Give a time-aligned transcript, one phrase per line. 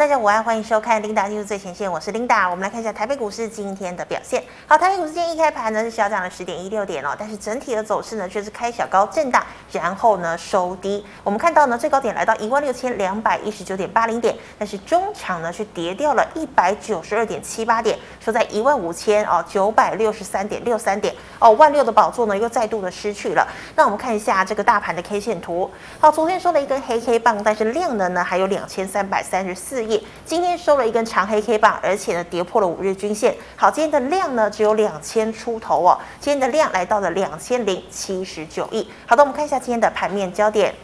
[0.00, 2.48] 大家午安，欢迎收看 Linda 技术最前线，我是 Linda。
[2.48, 4.42] 我们来看一下台北股市今天的表现。
[4.66, 11.04] 好，台北股市今天一开盘呢是小涨了十点一六点哦，但是整体的走势呢却是开小高震荡，然后呢收低。
[11.22, 23.46] 我们看到呢最高点来到一万六千两百一十九点八零点，但是中场呢却跌掉了一百九十二点七八点，收在一万五千哦九百六十三点六三点哦，万六的宝座呢又再度的失去了。
[23.76, 25.70] 那我们看一下这个大盘的 K 线图。
[25.98, 29.84] 好，昨天收了一根黑黑棒，但是量能呢还有两千三百三十四
[30.26, 33.34] 今天收了一根长黑黑棒，而且呢跌破了五日均线。
[33.56, 38.86] 好，今天的量呢只有两千出头哦，今天的量来到了两千零七十九亿。
[39.06, 40.74] 好的，我们看一下今天的盘面焦点。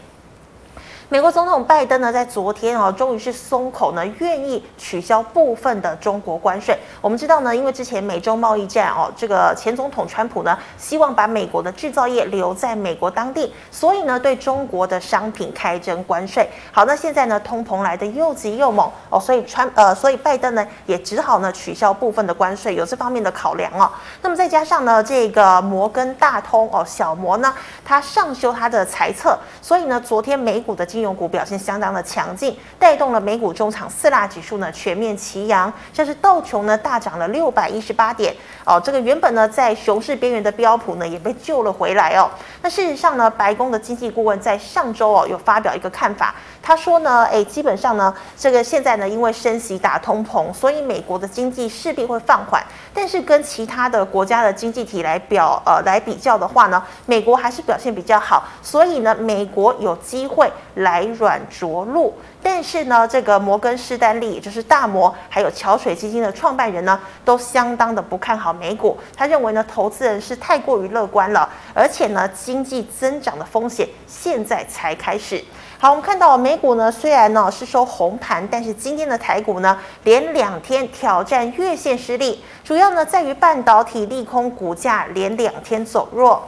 [1.08, 6.76] 美国总统拜登呢，在昨天哦，终于是松口呢，愿意取消部分的中国关税。
[7.00, 16.50] 我们知道呢，因为之前美中贸易战哦，这个前总统川普呢，希望把美国的制造业留在美国当地，所以呢，对中国的商品开征关税。
[16.72, 23.88] 好，那现在呢，通膨来的又急又猛哦，所以川呃，所以拜登呢，也只好呢，取消部分的关税，有这方面的考量哦。
[24.22, 30.84] 那么再加上呢，这个摩根大通哦，小摩呢，它上修它的财测，所以呢，昨天美股的。
[30.96, 42.30] 金融股表现相当的强劲，带动了美股中场四大指数呢全面齐扬，像是道琼呢大涨了六百一十八点哦，这个原本呢在熊市边缘的标普呢也被救了回来哦。
[42.62, 60.50] 那事实上呢，白宫的经济顾问在上周哦有发表一个看法，他说呢，诶，基本上呢这个现在呢因为升息打通膨，所以美国的经济势必会放缓，但是跟其他的国家的经济体来表呃来比较的话呢，美国还是表现比较好，所以呢美国有机会。
[60.86, 68.96] 来软着陆，但是呢，这个摩根士丹利，也就是大摩，还有桥水基金的创办人呢，都相当的不看好美股。
[69.16, 75.42] 他认为呢，投资人是太过于乐观了，而且呢，经济增长的风险现在才开始。
[75.80, 86.40] 好，我们看到美股呢，虽然呢是收红盘，但是今天的台股呢，连两天挑战月线失利，主要呢在于半导体利空，股价连两天走弱。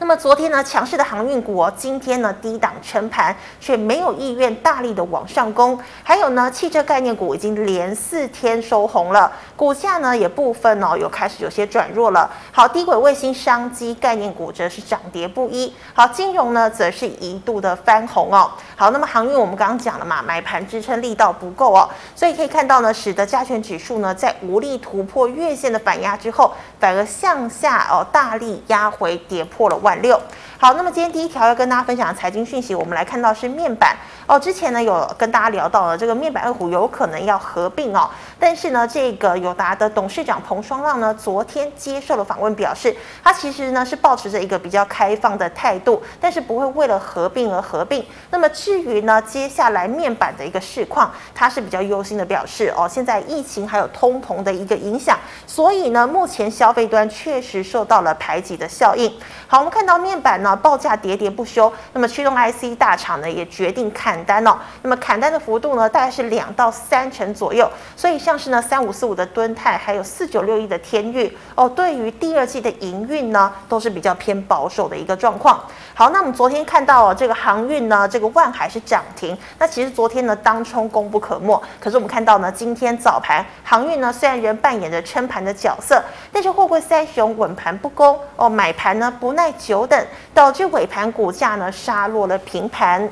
[0.00, 5.76] 那么昨天呢，强势的航运股哦，今天呢低档撑盘，却没有意愿大力的往上攻。
[6.04, 12.30] 还有呢，汽车概念股已经连四天收红了，股价呢也部分哦有开始有些转弱了。
[12.52, 15.74] 好，低轨卫星商机概念股则是涨跌不一。
[15.92, 18.48] 好，金融呢则是一度的翻红哦。
[18.76, 30.02] 好，那么航运我们刚刚讲了嘛，买盘支撑力道不够哦，所以可以看到呢，使得加权指数呢在无力突破月线的反压之后，反而向下哦大力压回，跌破了万。
[30.02, 30.20] 六，
[30.58, 34.38] 好，那么今天第一条要跟大家分享的财经讯息，我们来看到是面板哦。
[34.38, 42.94] 之前呢有跟大家聊到了这个面板二虎有可能要合并哦，但是呢这个友达的董事长彭双浪呢昨天接受了访问，表示
[43.24, 48.06] 他其实呢是抱持着一个比较开放的态度，但是不会为了合并而合并。
[48.30, 59.12] 那么至于呢接下来面板的一个市况，他是比较忧心的表示哦，现在疫情还有通膨的一个影响，所以呢目前消费端确实受到了排挤的效应。
[59.48, 59.88] 好，我们看。
[59.88, 64.54] 到面板呢，报价跌跌不休，那么驱动 IC 大厂呢也决定砍单哦。
[64.82, 67.66] 那么砍单的幅度呢，大概是两到三成左右。
[67.96, 75.58] 所以像是呢三五四五的敦泰，还有四九六一的天钰哦，对于第二季的营运呢，都是比较偏保守的一个状况。
[75.94, 79.34] 好，那我们昨天看到哦，这个航运呢，这个万海是涨停。
[79.58, 81.58] 那其实昨天呢，当冲功不可没。
[81.80, 89.50] 可是我们看到呢，今天早盘航运呢，虽然仍扮演着撑盘的角色，但是货柜三雄稳盘不攻哦，买盘呢不耐。
[89.52, 93.10] 久等，导致尾盘股价呢杀落了平盘。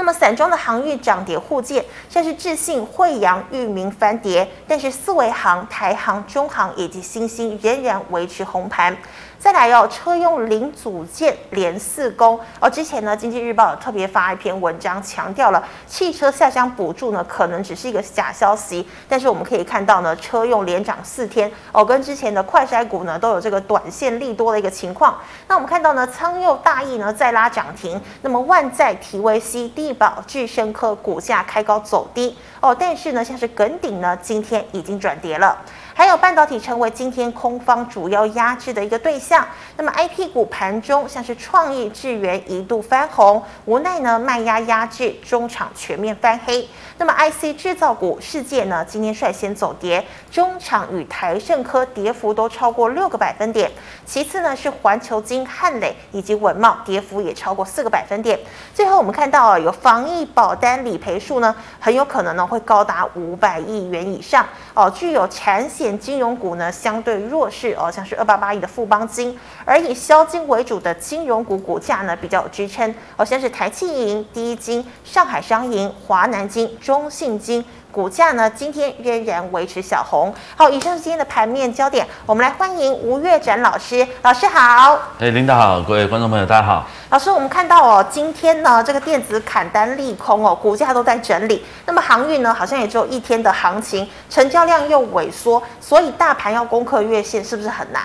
[0.00, 8.96] 那么散装的航运涨跌互见，像是智信、惠阳、裕民翻跌，但是四维航、台航、中航以及新兴仍然维持红盘。
[9.40, 12.38] 再来哦，车用零组件连四攻。
[12.60, 18.86] 而、哦、之前呢，经济日报有特别发一篇文章，强调了汽车下乡补助呢，可能只是一个假消息。
[19.08, 25.16] 但是我们可以看到呢，车用连涨四天哦，跟之前的快筛股呢，都有这个短线利多的一个情况。
[25.48, 35.56] 那我们看到呢，仓佑大益呢再拉涨停，那么万载、提维 c、地保、智深科股价开高走低哦，但是呢，像是耿鼎呢，今天已经转跌了。
[36.00, 39.46] 还有半导体成为今天空方主要压制的一个对象。
[39.76, 46.66] 那么 IP 股盘中像是创意、智源一度翻红，无奈呢卖压压制，中场全面翻黑。
[47.00, 53.70] 那么 IC 制造股世界呢今天率先走跌，中场与台盛科跌幅都超过六个百分点。
[54.04, 58.38] 其次呢是环球金、汉磊以及稳懋跌幅也超过四个百分点。
[58.74, 65.98] 最后我们看到啊，有防疫保单理赔数呢很有可能呢会高达五百亿元以上哦，具有产险。
[65.98, 77.64] 金融股呢相对弱势哦，像是二八八亿的富邦金，而以消金为主的金融股股价呢比较有支撑，好像是台企银、第一金、上海商银、华南金、中中信金。
[77.92, 80.32] 股价呢，今天仍然维持小红。
[80.56, 82.06] 好，以上是今天的盘面焦点。
[82.24, 84.96] 我们来欢迎吴月展老师，老师好。
[85.18, 86.86] 哎，领导好，各位观众朋友大家好。
[87.10, 91.64] 老师，我们看到哦，今天呢，这个电子砍单利空哦，股价都在整理。
[91.86, 98.02] 那么航运呢，好像也只有一天的行情，成交量又萎缩，所以大盘要攻克月线是不是很难？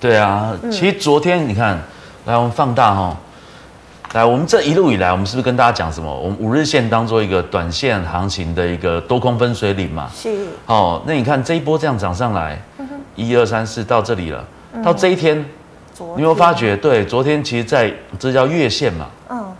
[0.00, 1.82] 对啊，其实昨天你看，嗯、
[2.26, 3.16] 来我们放大哈、哦。
[4.12, 6.12] 来，我们这一路以来，我们是不是跟大家讲什么？
[6.12, 10.10] 我们五日线当做一个短线行情的一个多空分水岭嘛？
[10.12, 10.48] 是。
[10.66, 12.60] 哦，那你看这一波这样涨上来，
[13.14, 15.46] 一二三四到这里了，嗯、到这一天，天
[15.96, 16.76] 你有没有发觉？
[16.76, 19.06] 对，昨天其实在这叫月线嘛。
[19.28, 19.52] 嗯。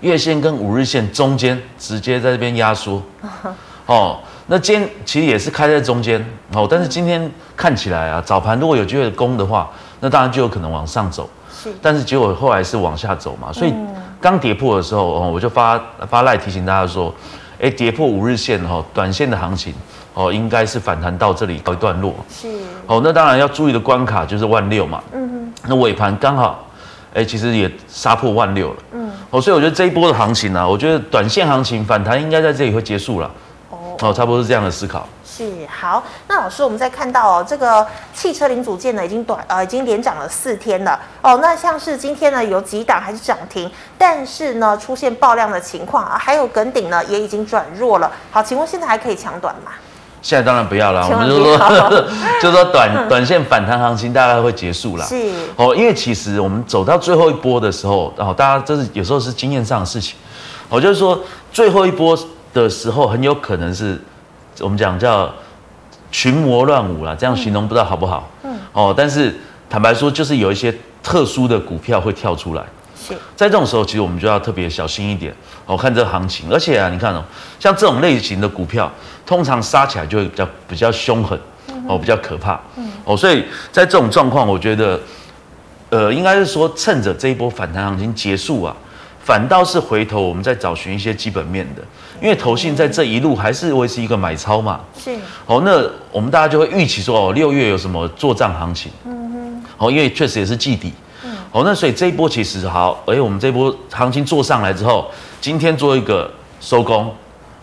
[0.00, 3.02] 月线跟五日线中间直接在这边压缩。
[3.84, 6.18] 哦，那今天其实也是开在中间。
[6.54, 11.28] 哦，但是今天看起来啊，早盘如果有机会攻的话，那当然就有可能往上走。
[11.80, 13.74] 但是结果后来是往下走嘛，所以
[14.20, 17.14] 刚跌破的时候，哦，我就发发赖提醒大家说，
[17.60, 19.74] 哎，跌破五日线哈，短线的行情
[20.14, 22.14] 哦，应该是反弹到这里告一段落。
[22.28, 22.48] 是。
[22.86, 25.02] 哦，那当然要注意的关卡就是万六嘛。
[25.12, 25.52] 嗯哼。
[25.68, 26.66] 那尾盘刚好，
[27.14, 28.76] 哎，其实也杀破万六了。
[28.92, 29.10] 嗯。
[29.30, 33.30] 哦，所以我觉得这一波的行情呢、啊，我觉得短线行情反弹应该在这里会结束了。
[33.70, 33.76] 哦。
[34.00, 35.08] 哦，差不多是这样的思考。
[35.34, 41.38] 是好，那老师，我们再看到哦，这个汽车零组件呢，已经短呃，已经连涨了四天了哦。
[41.40, 48.12] 那像是今天呢，有几档还是涨停，但是呢，出现爆量的情况啊，还有耿鼎呢，也已经转弱了。
[48.30, 49.72] 好，请问现在还可以抢短吗？
[50.20, 51.56] 现在当然不要了，我们就说
[52.42, 55.06] 就说短 短线反弹行情大概会结束了。
[55.06, 60.14] 是哦，因为其实我们走到最后一波的时候，然后大家这是有时候是经验上的事情，
[60.68, 61.18] 我就是说
[61.50, 62.14] 最后一波
[62.52, 63.98] 的时候，很有可能是。
[64.60, 65.32] 我们讲叫
[66.10, 68.30] 群魔乱舞啦，这样形容不知道好不好？
[68.42, 68.58] 嗯。
[68.72, 69.34] 哦，但是
[69.70, 72.62] 坦白说，就是有一些特殊的股票会跳出来。
[72.94, 73.14] 是。
[73.34, 75.34] 在这种时候，其实我们就要特别小心一点。
[75.66, 77.24] 哦，看这个行情，而且啊，你看哦，
[77.58, 78.90] 像这种类型的股票，
[79.24, 81.38] 通常杀起来就会比较比较凶狠，
[81.88, 82.60] 哦，比较可怕。
[82.76, 82.90] 嗯。
[83.04, 85.00] 哦，所以在这种状况，我觉得，
[85.90, 88.76] 呃，应该是说趁着这一波反弹行情结束啊。
[89.24, 91.82] 反倒是回头，我们再找寻一些基本面的，
[92.22, 94.80] 因为投信在这一路还是维持一个买超嘛。
[94.96, 95.10] 是。
[95.44, 98.92] 哦，那我们大家就会预期说，哦，六月有什么做账行情？
[99.04, 99.64] 嗯哼。
[99.76, 100.92] 哦，因为确实也是季底。
[101.24, 101.36] 嗯。
[101.50, 105.10] 哦，那所以这一波其实好，哎，我们这一波行情做上来之后，
[105.40, 106.30] 今天做一个
[106.60, 107.12] 收工，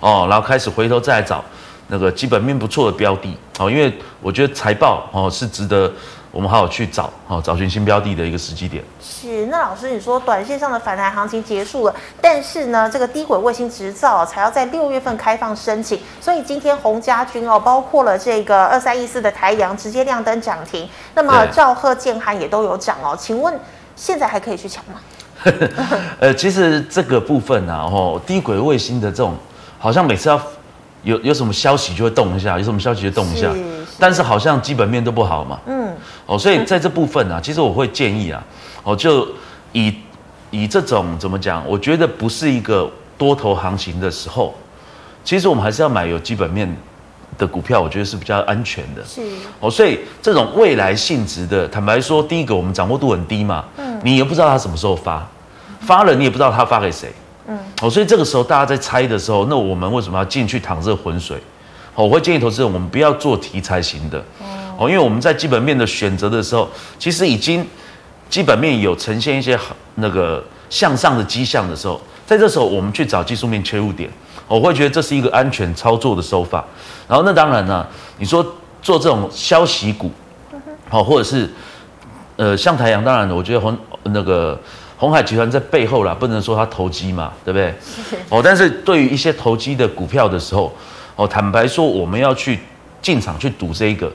[0.02, 1.42] 哦，然后开始回头再来找
[1.88, 3.34] 那个基本面不错的标的。
[3.60, 5.90] 哦，因为我觉得财报哦是值得。
[6.31, 8.84] 我们好好去找，好找寻新标的的一个时机点。
[9.02, 23.18] 是，那老师你说短线上的反弹行情结束了，但是呢，这个低轨卫星执照才要在六月份开放申请，所以今天洪家军哦，包括了这个二三一四的台阳直接亮灯涨停，那么兆赫建汉也都有涨哦。
[23.20, 23.60] 请问
[23.96, 25.02] 现在还可以去抢吗？
[26.20, 29.36] 呃，其实这个部分呢、啊，哦，低轨卫星的这种，
[29.80, 30.40] 好像每次要
[31.02, 33.52] 有有什么消息就会动一下，有什么消息就动一下，
[33.98, 35.60] 但是好像基本面都不好嘛。
[35.66, 35.89] 嗯。
[36.30, 38.44] 哦，所以在这部分啊，其实我会建议啊，
[38.84, 39.28] 哦，就
[39.72, 39.92] 以
[40.52, 41.68] 以这种怎么讲？
[41.68, 42.88] 我觉得不是一个
[43.18, 44.54] 多头行情的时候，
[45.24, 46.72] 其实我们还是要买有基本面
[47.36, 49.04] 的股票，我觉得是比较安全的。
[49.04, 49.24] 是。
[49.60, 55.28] 哦，所以这种未来性质的，坦白说，第一个我们掌握度很低嘛，嗯，你也不知道它什么时候发，
[55.80, 57.12] 发了你也不知道它发给谁，
[57.48, 61.38] 嗯，哦，所以这个时候大家在猜的时候，那我们为什么要进去淌这个浑水？
[61.96, 64.24] 哦，我会建议投资人，我们不要做题材型的。
[64.80, 66.66] 哦，因为我们在基本面的选择的时候，
[66.98, 67.68] 其实已经
[68.30, 69.59] 基本面有呈现一些
[69.95, 74.09] 那个向上的迹象的时候，在这时候我们去找技术面切入点，
[74.48, 76.64] 我会觉得这是一个安全操作的手法。
[77.09, 77.86] 然后那当然呢，
[78.19, 78.42] 你说
[78.81, 80.09] 做这种消息股，
[80.88, 81.50] 好，或者是
[82.38, 84.57] 呃像台阳，当然我觉得红那个
[84.95, 87.74] 红海集团在背后啦，不能说它投机嘛，对不对？
[88.30, 90.74] 哦，但是对于一些投机的股票的时候，
[91.18, 92.59] 哦，坦白说我们要去
[93.02, 94.09] 进场去赌这一个。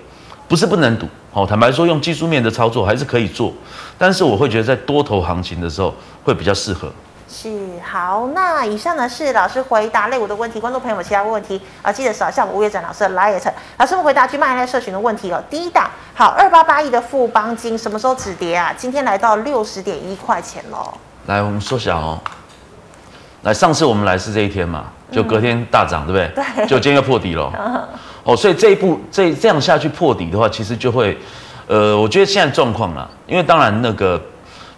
[0.47, 3.53] 不是不能赌，好，坦白说，用技术面的操作还是可以做，
[3.97, 6.91] 但是我会觉得在多头行情的时候会比较适合。
[7.27, 7.51] 是
[7.83, 13.41] 好，那以上呢是老师回答类股的问题，观众朋友们其他问题啊，记得扫一下我们吴月展老师的 LINE，
[13.79, 15.43] 老师们回答去卖来社群的问题哦。
[15.51, 18.73] 第一档，好，二八八亿的富邦金什么时候止跌啊？
[18.77, 20.95] 今天来到六十点一块钱喽。
[21.27, 22.21] 来，我们缩小哦。
[23.43, 24.85] 来，上次我们来是这一天嘛，
[25.15, 26.45] 就隔天大涨，嗯、对不对？
[26.57, 26.67] 对。
[26.67, 27.53] 就今天又破底了。
[28.25, 31.17] 哦，所以这一步这这样下去破底的话，其实就会，
[31.67, 34.21] 呃，我觉得现在状况啦，因为当然那个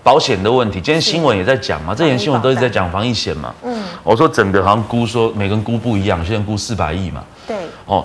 [0.02, 3.54] 保险的问题，今天新闻也在讲嘛，这几天新闻都是在讲防疫险嘛。
[3.62, 3.82] 嗯。
[4.02, 7.22] 我说整个好像估说每个人估不一样，现在估四百亿嘛。
[7.46, 7.56] 对。
[7.86, 8.04] 哦，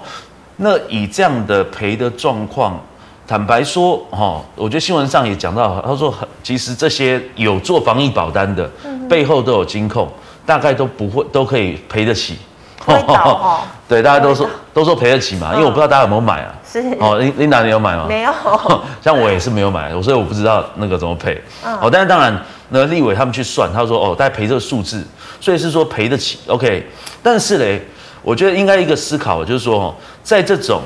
[0.58, 2.80] 那以这样的赔的状况，
[3.28, 8.70] 坦白说，哈、哦，我觉得新闻上也讲到，他说其实这些有做防疫保单的，
[9.10, 10.08] 背后都有金控，
[10.46, 12.38] 大概都不会都可以赔得起。
[13.88, 16.54] 对，大家都说都说赔得起嘛，因为我不知道大家有没有买啊。
[16.66, 18.06] 是哦，琳琳达你有买吗？
[18.08, 18.34] 没有。
[19.04, 21.40] 像我也是没有买，所以我不知道那个怎么赔。
[21.64, 22.36] 哦，但是当然，
[22.70, 25.06] 那立委他们去算，他说哦，大概赔这个数字，
[25.40, 26.40] 所以是说赔得起。
[26.48, 26.88] OK，
[27.22, 27.86] 但是嘞，
[28.24, 30.82] 我觉得应该一个思考就是说哦，在这种，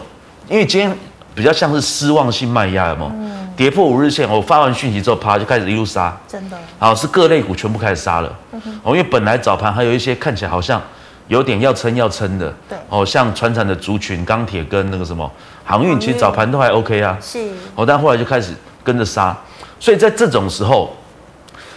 [0.50, 0.94] 因为今天
[1.34, 3.12] 比较像是失望性卖压，有没有？
[3.56, 10.82] 跌破五日线，我发完讯息之后，啪就开始一路杀，真的，好是各类股全部开始杀了，哦、嗯，因为本来早盘还有一些看起来好像
[11.30, 15.30] 有点要撑要撑的，对，哦，像船产的族群、钢铁跟那个什么
[15.64, 19.36] 航运，其实早盘都还 OK 啊，是，哦，但后来就开始跟着杀，
[19.80, 20.94] 所以在这种时候，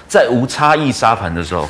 [0.08, 1.68] 在无差异杀盘的时候，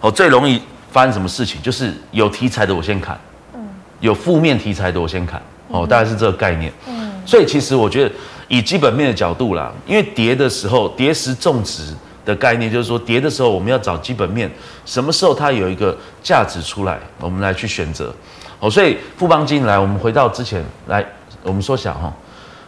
[0.00, 1.60] 哦，最容易发生什么事情？
[1.60, 3.18] 就是有题材的我先砍，
[3.54, 3.60] 嗯，
[4.00, 8.10] 有负面题材的我先砍，哦，大概是这个概念，嗯，所以其实我觉得。
[8.50, 14.50] 以基本面的角度啦，因为跌的时候，跌时种植的概念就是说，跌的时候我们要找基本面，
[14.84, 18.12] 什么时候它有一个价值出来，我们来去选择。
[18.58, 21.06] 哦，所以富邦金来，我们回到之前来，
[21.44, 22.12] 我们说想哈，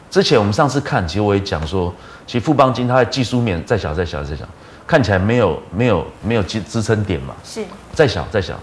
[0.09, 1.93] 之前我们上次看，其实我也讲说，
[2.29, 4.45] 其实富邦金它的技术面再小再小再小，
[4.87, 7.61] 看起来没有没有没有支支撑点嘛，是
[7.93, 8.55] 再小再小，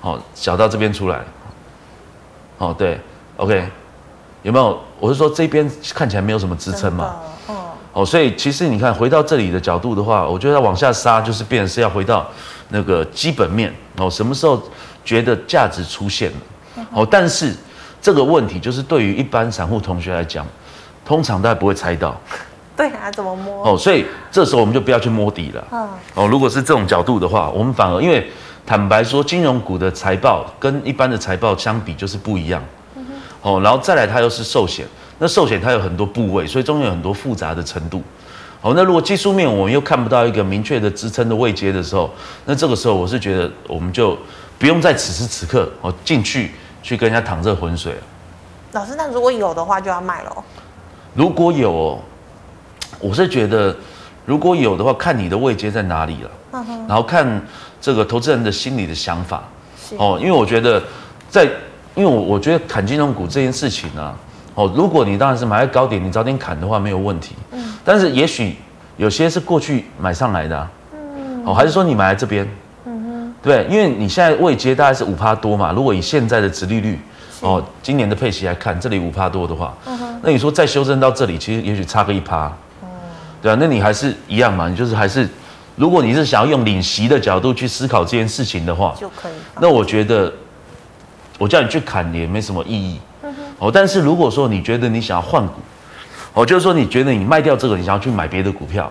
[0.00, 1.20] 好小到这边出来，
[2.56, 2.98] 好对
[3.36, 3.68] ，OK。
[4.44, 4.78] 有没有？
[5.00, 7.16] 我是说这边看起来没有什么支撑嘛。
[7.46, 7.54] 哦。
[7.94, 12.28] 哦，所以其实你看回到这里的角度的话，我觉得它往下杀就是变成是要回到
[12.68, 14.10] 那个基本面哦。
[14.10, 14.62] 什么时候
[15.02, 16.86] 觉得价值出现了？
[16.92, 17.54] 哦，但是
[18.02, 20.46] 这个问题就是对于一般散户同学来讲，
[21.06, 22.14] 通常大家不会猜到。
[22.76, 23.72] 对啊，怎么摸？
[23.72, 25.64] 哦，所以这时候我们就不要去摸底了。
[25.70, 25.88] 嗯。
[26.14, 28.28] 哦，如果是这种角度的话，我们反而因为
[28.66, 32.62] 坦白说，金融股的财报跟一般的财报相比就是不一样。
[33.44, 34.86] 哦，然后再来，它又是寿险，
[35.18, 38.02] 那寿险它有很多部位，所以中间有很多复杂的程度。
[38.62, 42.10] 好，那如果技术面我们又看不到一个明确的支撑的位阶的时候，
[42.46, 44.16] 那这个时候我是觉得我们就
[44.58, 47.98] 不用在此时此刻哦进去去跟人家淌这浑水了。
[48.72, 50.44] 老师，那如果有的话就要卖了。
[51.12, 51.98] 如果有，哦，
[52.98, 53.76] 我是觉得
[54.24, 56.30] 如果有的话，看你的位阶在哪里了。
[56.52, 56.86] 嗯哼。
[56.88, 57.46] 然后看
[57.78, 59.44] 这个投资人的心理的想法。
[59.98, 60.82] 哦，因为我觉得
[61.28, 61.46] 在。
[61.94, 64.12] 因为我我觉得砍金融股这件事情呢，
[64.56, 67.36] 哦，如果你当然是买在高点，你早点砍的话没有问题。
[67.52, 67.72] 嗯。
[67.84, 68.56] 但是也许
[68.96, 71.44] 有些是过去买上来的，嗯。
[71.46, 72.44] 哦，还是说你买在这边？
[72.84, 73.34] 嗯哼。
[73.40, 76.98] 对，因为你现在未接大概是五趴多嘛，如果以现在的殖利率，
[77.40, 80.20] 哦，今年的配息来看，这里五趴多的话，嗯哼。
[80.20, 82.46] 那你说再修正到这里，其实也许差个一趴。
[82.80, 82.88] 哦。
[83.40, 85.28] 对啊，那你还是一样嘛，你就是还是，
[85.76, 89.32] 如果你是想要用领息的角度去思考这件事情的话，就可以。
[89.60, 90.32] 那我觉得。
[91.38, 93.00] 我叫你去砍也没什么意义，
[93.58, 95.54] 哦，但是如果说你觉得你想要换股，
[96.32, 98.90] 哦，就是说你觉得你卖掉这个，你想要去买别的股票，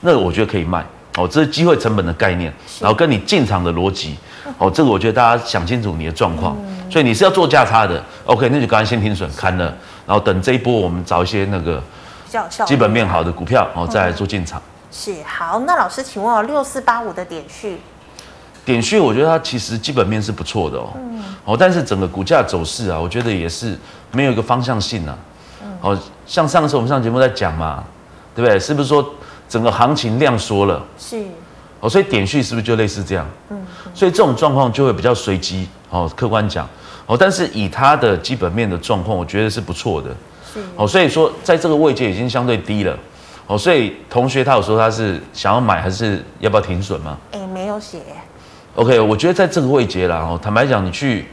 [0.00, 0.84] 那我觉得可以卖，
[1.16, 4.16] 哦，这是机会成本的概念，然后跟你进场的逻辑，
[4.58, 6.56] 哦，这个我觉得大家想清楚你的状况，
[6.88, 9.64] 所以你是要做价差的，OK，那就刚才先停损砍了，
[10.06, 11.82] 然后等这一波我们找一些那个
[12.66, 14.62] 基本面好的股票，然后再来做进场。
[14.92, 17.78] 是，好，那老师请问哦，六四八五的点序。
[18.70, 23.76] 点序，我觉得它其实基本面是不错的哦，嗯、哦，但是整个股价走势啊，我觉得也是
[24.12, 25.18] 没有一个方向性啊，
[25.64, 27.82] 嗯、哦，像上次我们上节目在讲嘛，
[28.32, 28.60] 对不对？
[28.60, 29.04] 是不是说
[29.48, 30.80] 整个行情量缩了？
[30.96, 31.20] 是，
[31.80, 33.26] 哦，所以点序是不是就类似这样？
[33.48, 36.68] 嗯，嗯，所以这种状况就会比较随机，哦，客观讲，
[37.06, 40.10] 哦，但是以它的基本面的状况，我觉得是不错的，
[40.54, 42.96] 是，哦，所以说在这个位阶已经相对低了，
[43.48, 47.18] 哦，所以同学他有说他是想要买还是要不要停损吗？
[47.32, 47.98] 哎，没有写。
[48.76, 51.26] OK，我觉得在这个位阶啦，哦，坦白讲，你去，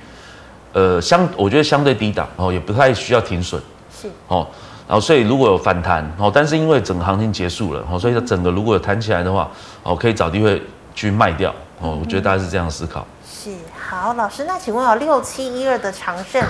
[0.73, 3.61] 呃，相，我觉得相对低档，哦，也不太需要停损，
[3.95, 4.45] 是，哦，
[4.87, 9.47] 然后所以如果有反弹，哦，但是因为整个行情结束了，哦，所以它整个如果有弹起来的话，
[9.83, 10.61] 哦，可以找机会
[10.95, 13.05] 去卖掉，哦，我觉得大概是这样思考。
[13.23, 13.51] 是，
[13.87, 16.43] 好，老师，那请问有六七一二的长盛，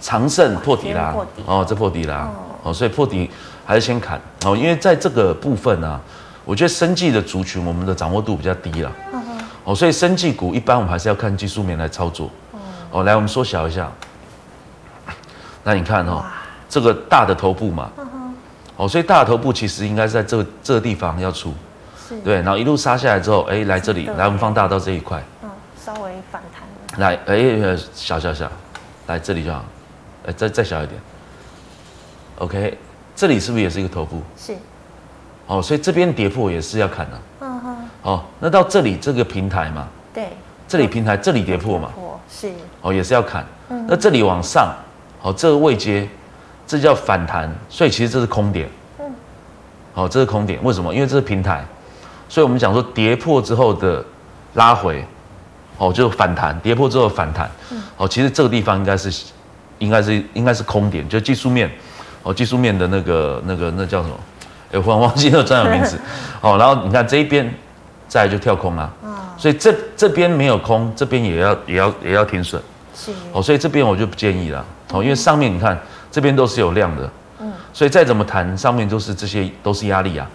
[0.00, 1.14] 长盛破底啦，
[1.46, 2.28] 哦，这破底啦，
[2.64, 3.30] 哦，所以破底
[3.64, 6.00] 还是先砍，哦，因为在这个部分啊。
[6.50, 8.92] 我觉得生技的族群，我们的掌握度比较低了，
[9.62, 12.28] 哦，所以生技股一般我们还是要看技术面来操作，
[12.90, 13.88] 哦，来我们缩小一下，
[15.62, 16.24] 那你看哦，
[16.68, 17.92] 这个大的头部嘛，
[18.74, 21.54] 哦，所以大的头部其实应该是在这个这个地方要出，
[22.24, 28.50] 对，然后一路杀下来之后，哎，来这里，来我们放大到这一块，嗯，稍微反弹，来，哎，小小小，
[29.06, 29.64] 来这里就好，
[30.26, 31.00] 哎，再再小一点
[32.38, 32.76] ，OK，
[33.14, 34.20] 这里是不是也是一个头部？
[34.36, 34.56] 是。
[35.50, 37.20] 哦，所以这边跌破也是要砍的。
[37.40, 37.76] 嗯哼。
[38.02, 39.88] 哦，那到这里这个平台嘛。
[40.14, 40.28] 对。
[40.68, 41.90] 这里平台，这里跌破嘛。
[41.92, 42.52] 破是。
[42.80, 43.44] 哦，也是要砍。
[43.68, 43.84] 嗯。
[43.88, 44.72] 那这里往上，
[45.20, 46.08] 哦，这个位阶，
[46.68, 48.68] 这叫反弹，所以其实这是空点。
[49.00, 49.12] 嗯。
[49.94, 50.94] 哦，这是空点，为什么？
[50.94, 51.64] 因为这是平台，
[52.28, 54.04] 所以我们讲说跌破之后的
[54.54, 55.04] 拉回，
[55.78, 59.24] 哦，就反弹，跌破之后反弹，嗯哦，其实这个地方应该是，
[59.80, 61.68] 应该是应该是空点，就技术面，
[62.22, 64.14] 哦，技术面的那个那个那叫什么？
[64.72, 65.98] 哎，忽然忘记那个专有名词，
[66.40, 67.52] 哦，然后你看这一边，
[68.08, 68.92] 再来就跳空了，
[69.36, 72.62] 所以这这边没有空，这边也要也要也要停损，
[72.94, 75.78] 是，哦，所以这边我就不建议了，哦，因为上面你看
[76.10, 77.10] 这边都是有量的，
[77.40, 80.28] 嗯，所以再怎么弹，上面都是这些都是压力啊，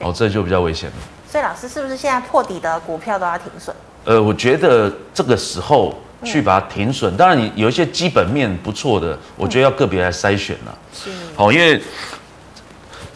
[0.00, 0.96] 哦，这就比较危险了。
[1.28, 3.74] 所以老师是不是现在破底的股票都要停损？
[4.04, 5.92] 呃，我觉得这个时候
[6.22, 10.78] 去把它停损，当然你有一些基本面不错的，我觉得要个别来筛选了。
[10.94, 11.82] 是，好，因为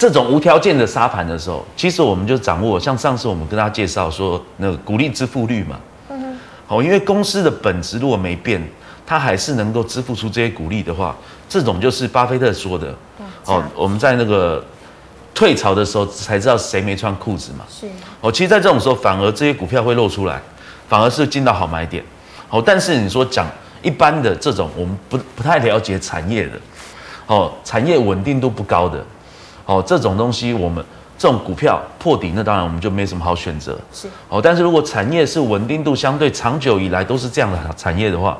[0.01, 5.79] 这种无条件的沙盘的时候，其实我们就掌握，像上次我们跟大家介绍说，那个股利支付率嘛。
[6.09, 6.39] 嗯。
[6.67, 8.67] 好，因为公司的本质如果没变，
[9.07, 11.15] 它还是能够支付出这些股利的话，
[11.51, 12.95] 这种就是巴菲特说的。
[13.45, 14.65] 哦，我们在那个
[15.35, 17.67] 退潮的时候才知道谁没穿裤子嘛。
[17.69, 17.87] 是。
[18.23, 20.41] 哦，其实，在这种时候，反而这些股票会露出来。
[20.89, 22.03] 反而是进到好买点，
[22.49, 23.47] 哦，但是你说讲
[23.81, 26.61] 一般的这种，我们不不太了解产业的，
[27.29, 28.99] 哦，产业稳定度不高的，
[29.71, 30.85] 哦，这种东西我们
[31.17, 38.37] 这种股票破底，那当然我们就没什么好选择，是，哦，但是如果产业是稳定度相对长久以来都是这样的产业的话，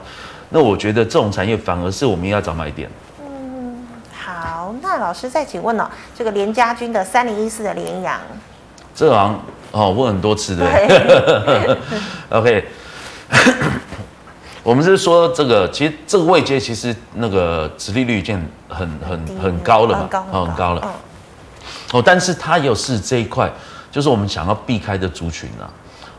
[0.49, 2.91] 那我觉得这种产业反而是我们要找买点。
[3.23, 8.19] 嗯，好，那老师再请问哦，这个联家军的三零一四的联阳，
[8.93, 9.39] 这行。
[9.71, 10.67] 哦，问很多次的？
[12.31, 12.65] OK，
[14.65, 20.93] 我们是说这个，其实这个位阶其实那个殖利率已经很很很高了嘛，哦，很高了。
[21.93, 23.51] 哦，但是它又是这一块，
[23.91, 25.69] 就是我们想要避开的族群啊。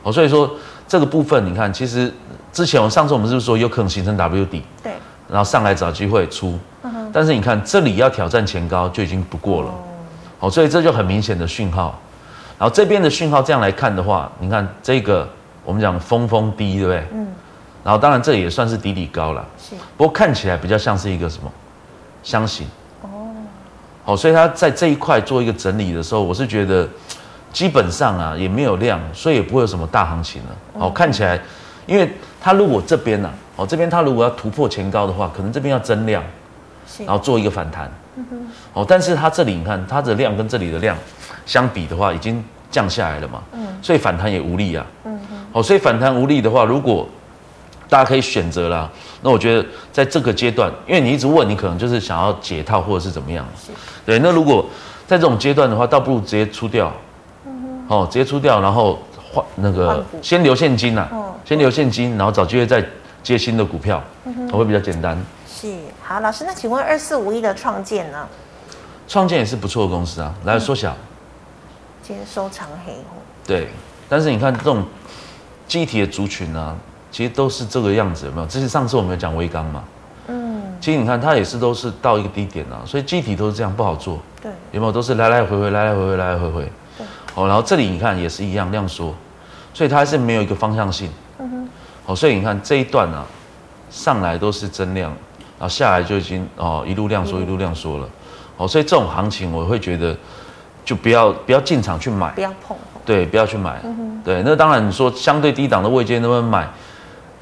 [0.04, 0.52] 哦，所以说
[0.88, 2.12] 这个部分，你看，其实
[2.52, 4.64] 之前我上次我们是不是说有可能形成 W 底？
[4.84, 4.94] 对。
[5.30, 9.74] 然后上来找机会出，嗯但是你看这里要挑战前高就已经不过了。
[10.40, 11.98] 哦，所以这就很明显的讯号。
[12.60, 15.26] 然后这边的讯号这样来看的话，你看这个
[15.64, 17.08] 我们讲峰峰低，对不对？
[17.14, 17.28] 嗯。
[17.84, 19.46] 然后当然这也算是底底高了。
[19.58, 19.76] 是。
[19.96, 21.50] 不过看起来比较像是一个什么
[22.24, 22.68] 箱型。
[24.06, 24.08] 哦。
[24.08, 26.88] 好，所以他在这一块做一个整理的时候，我是觉得
[27.52, 30.80] 基本上啊也没有量，所以也不会有什么大行情了。
[30.80, 31.40] 好，看起来，
[31.86, 36.24] 因为它如果这边呢，哦这边它如果要突破前高的话，可能这边要增量，
[37.00, 37.92] 然后做一个反弹。
[38.74, 40.96] 哦，但是它这里你看它的量跟这里的量。
[41.44, 47.10] 相比的话，已经降下来了嘛，嗯，所以反弹也无力啊，嗯哼，好，所以反弹无力的话，如果
[47.92, 48.90] 大家可以选择啦，
[49.22, 53.74] 那我觉得在这个阶段，因为你一直问，你可能就是想要解套或者是怎么样，是，
[54.06, 54.66] 对，那如果
[55.06, 56.90] 在这种阶段的话，倒不如直接出掉，
[57.46, 58.98] 嗯哼，哦，直接出掉，然后
[59.34, 62.82] 换那个先留现金呐，哦，先留现金，然后找机会再
[63.22, 65.22] 接新的股票，嗯哼，会比较简单。
[65.46, 68.26] 是，好，老师，那请问二四五一的创建呢？
[69.06, 70.96] 创建也是不错的公司啊，来缩小。
[72.02, 72.94] 今天收藏黑，
[73.46, 73.68] 对，
[74.08, 74.86] 但是你看这种
[75.68, 76.76] 记忆体的族群呢、啊，
[77.12, 78.48] 其实都是这个样子，有没有？
[78.48, 79.84] 这是上次我们有讲微刚嘛，
[80.28, 84.92] 嗯，其实你看它也是都是到一个低点啊，所以记忆体都是这样不好做，对，有没有？
[84.92, 89.14] 都是来来回回，来来回回，来来回回，对，哦，然后这里你看也是一样量缩，
[89.74, 91.70] 所以它还是没有一个方向性，嗯哼，
[92.06, 93.26] 好，所以你看这一段啊，
[93.90, 95.12] 上来都是增量，
[95.60, 98.10] 然后下来就已经哦一路量缩一路量缩了，
[98.58, 100.16] 哦，所以这种行情我会觉得。
[100.84, 104.22] 就不要不要进场去买，不要碰，对，不要去买，嗯、哼。
[104.24, 104.42] 对。
[104.44, 106.68] 那当然你说相对低档的位阶能不能买？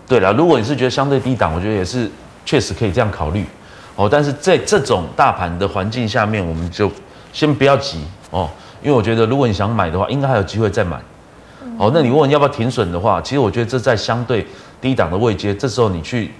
[0.10, 2.10] 对了，如果你是觉得相对低档，我觉得也是
[2.43, 3.45] 确实可以这样考虑
[3.95, 4.10] 哦。
[4.12, 6.91] 但是在这种大盘的环境下面，我们就
[7.32, 8.50] 先不要急哦，
[8.82, 11.00] 因为我觉得如果你想买的话，应该还有机会再买。
[11.78, 14.45] 哦，那你问你要不要停损的话，其实我觉得这在相对
[14.82, 16.32] 低档的位阶，这时候你去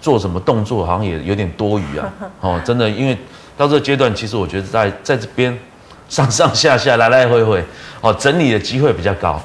[0.00, 2.12] 做什么动作，好像也有点多余啊。
[2.42, 3.16] 哦，真的，因为
[3.56, 5.56] 到这个阶段，其实我觉得在在这边。
[6.08, 7.64] 上上下下来来回回，
[8.02, 9.42] 哦，整理的机会比较高，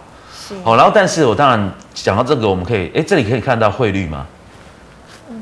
[0.47, 4.25] 是，哦，然后但是我当然讲到这个，我们可以，哎，这里可以看到汇率吗？
[5.29, 5.35] 嗯，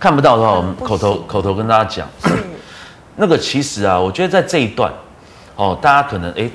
[0.00, 2.32] 看不到的话，我们口头口头跟大家讲，是。
[3.16, 4.92] 那个其实啊，我觉得在这一段，
[5.56, 6.48] 哦，大家可能哎，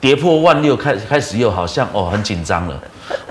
[0.00, 2.80] 跌破万六开开始又好像哦很紧张了，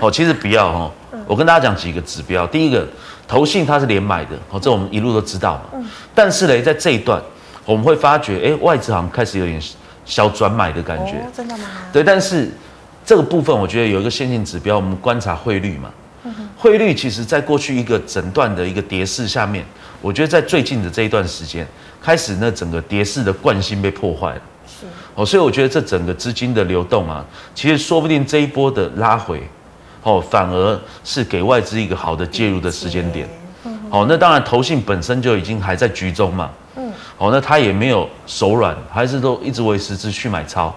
[0.00, 0.90] 哦，其实不要哦，
[1.26, 2.86] 我跟大家讲几个指标，第一个，
[3.28, 7.20] 投信它是连买的，哦，这我们一路都知道嘛，嗯，但是呢，在这一段
[7.64, 9.60] 我们会发觉，哎，外资好像开始有点。
[10.06, 11.64] 小转买的感觉，哦，真的吗？
[11.92, 12.50] 对，但是
[13.04, 15.90] 这个部分我觉得有一个先进指标，我们观察汇率嘛。
[16.56, 19.64] 汇率其实在过去一个整段的一个跌势下面，
[20.02, 21.66] 我觉得在最近的这一段时间，
[22.02, 24.42] 开始那整个跌势的惯性被破坏了。
[24.66, 29.42] 是哦，所以我觉得这整个资金的流动啊，其实说不定这一波的拉回，
[30.02, 33.26] 哦，反而是给外资一个好的介入的时间点。
[33.64, 36.50] 嗯、哼哦，那当然投信本身就已经还在局中嘛。
[36.76, 40.74] 嗯哦，那他也没有手软，还是都一直维持持续买超，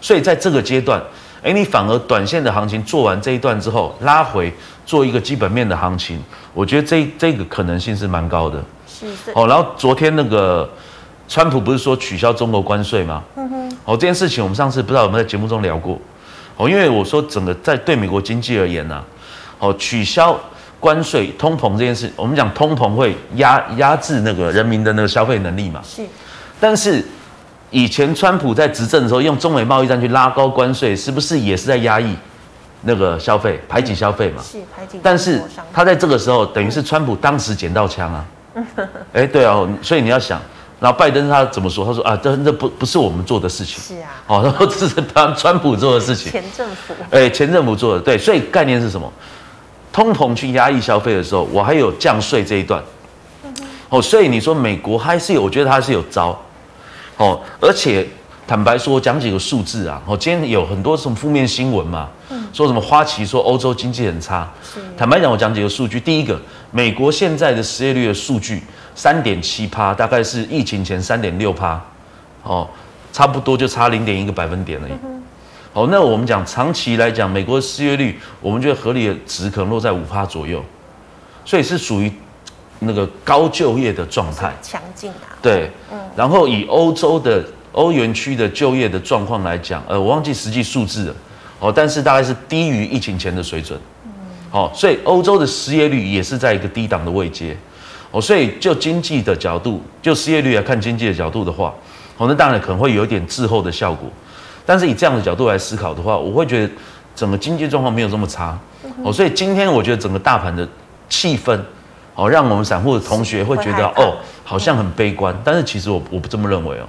[0.00, 1.02] 所以在这个阶段，
[1.46, 4.52] 哎，你反而短线的行情做完这一段之后拉回
[4.84, 6.20] 做一个基本面的行情，
[6.52, 8.60] 我觉得这这个可能性是蛮高的。
[8.88, 9.30] 是是。
[9.32, 10.68] 哦，然后昨天那个
[11.28, 13.22] 川普不是说取消中国关税吗？
[13.36, 13.78] 嗯哼。
[13.84, 15.96] 哦，这件事情我们上次不知道有没有在节目中聊过。
[16.56, 19.04] 哦，因为我说整个在对美国经济而言呢、啊，
[19.60, 20.36] 哦，取消
[20.80, 25.80] 关税、通膨这件事，我们讲通膨会压压制那个人民的那个消费能力嘛。
[25.84, 26.04] 是。
[26.58, 27.06] 但是
[27.70, 32.16] 以前川普在执政的时候，用中美贸易战去拉高关税，是不是也是在压抑
[32.82, 34.42] 那个消费、排挤消费嘛？
[34.42, 35.00] 是排挤。
[35.02, 38.24] 但是他在这个时候，等于是川普当时捡到枪啊。
[39.12, 40.40] 哎、欸，对啊，所以你要想。
[40.78, 41.84] 然后拜登他怎么说？
[41.84, 43.82] 他说啊，这这不不是我们做的事情。
[43.82, 44.08] 是啊。
[44.26, 46.30] 哦，然后这是他川普做的事情。
[46.30, 46.94] 前政府。
[47.10, 48.16] 哎，前政府做的，对。
[48.16, 49.10] 所以概念是什么？
[49.92, 52.82] 通膨去压抑消费的时候，我还有降税这一段。
[53.88, 56.38] 哦，所以你说美国还是有，我觉得他还是有招。
[57.16, 58.06] 哦，而且
[58.46, 60.00] 坦白说，讲几个数字啊。
[60.06, 62.08] 哦，今天有很多什么负面新闻嘛？
[62.52, 64.50] 说什么花旗说欧洲经济很差。
[64.96, 66.00] 坦白讲，我讲几个数据。
[66.00, 68.62] 第一个，美国现在的失业率的数据。
[68.98, 71.78] 三点七趴，大概是疫情前三点六趴，
[72.42, 72.66] 哦，
[73.12, 74.92] 差不多就差零点一个百分点而已。
[75.04, 75.22] 嗯、
[75.74, 80.64] 哦，那我们讲长期来讲，美国的失业率，我们觉得合理的值可能落在五趴左右，
[81.44, 82.10] 所以是属于
[82.80, 85.32] 那个高就业的状态，强劲啊。
[85.40, 85.98] 对，嗯。
[86.16, 91.14] 然后以欧洲的欧元区的就业的状况来讲，呃，我忘记实际数字了，
[91.60, 93.78] 哦，但是大概是低于疫情前的水准。
[94.04, 94.10] 嗯。
[94.50, 97.56] 好、哦，所以欧洲的失业率也是在一个低档的位阶。
[98.12, 101.74] 哦，所以就经济的角度，就失业率来看经济的角度的话，
[102.16, 104.08] 哦，那当然可能会有一点滞后的效果。
[104.64, 106.72] 但是以这样的角度来思考的话，我会觉得
[107.14, 108.58] 整个经济状况没有这么差。
[109.04, 110.66] 哦，所以今天我觉得整个大盘的
[111.08, 111.60] 气氛，
[112.16, 115.32] 哦，让我们散户的同学会觉得哦，好像很悲观。
[115.44, 116.88] 但是其实我我不这么认为哦。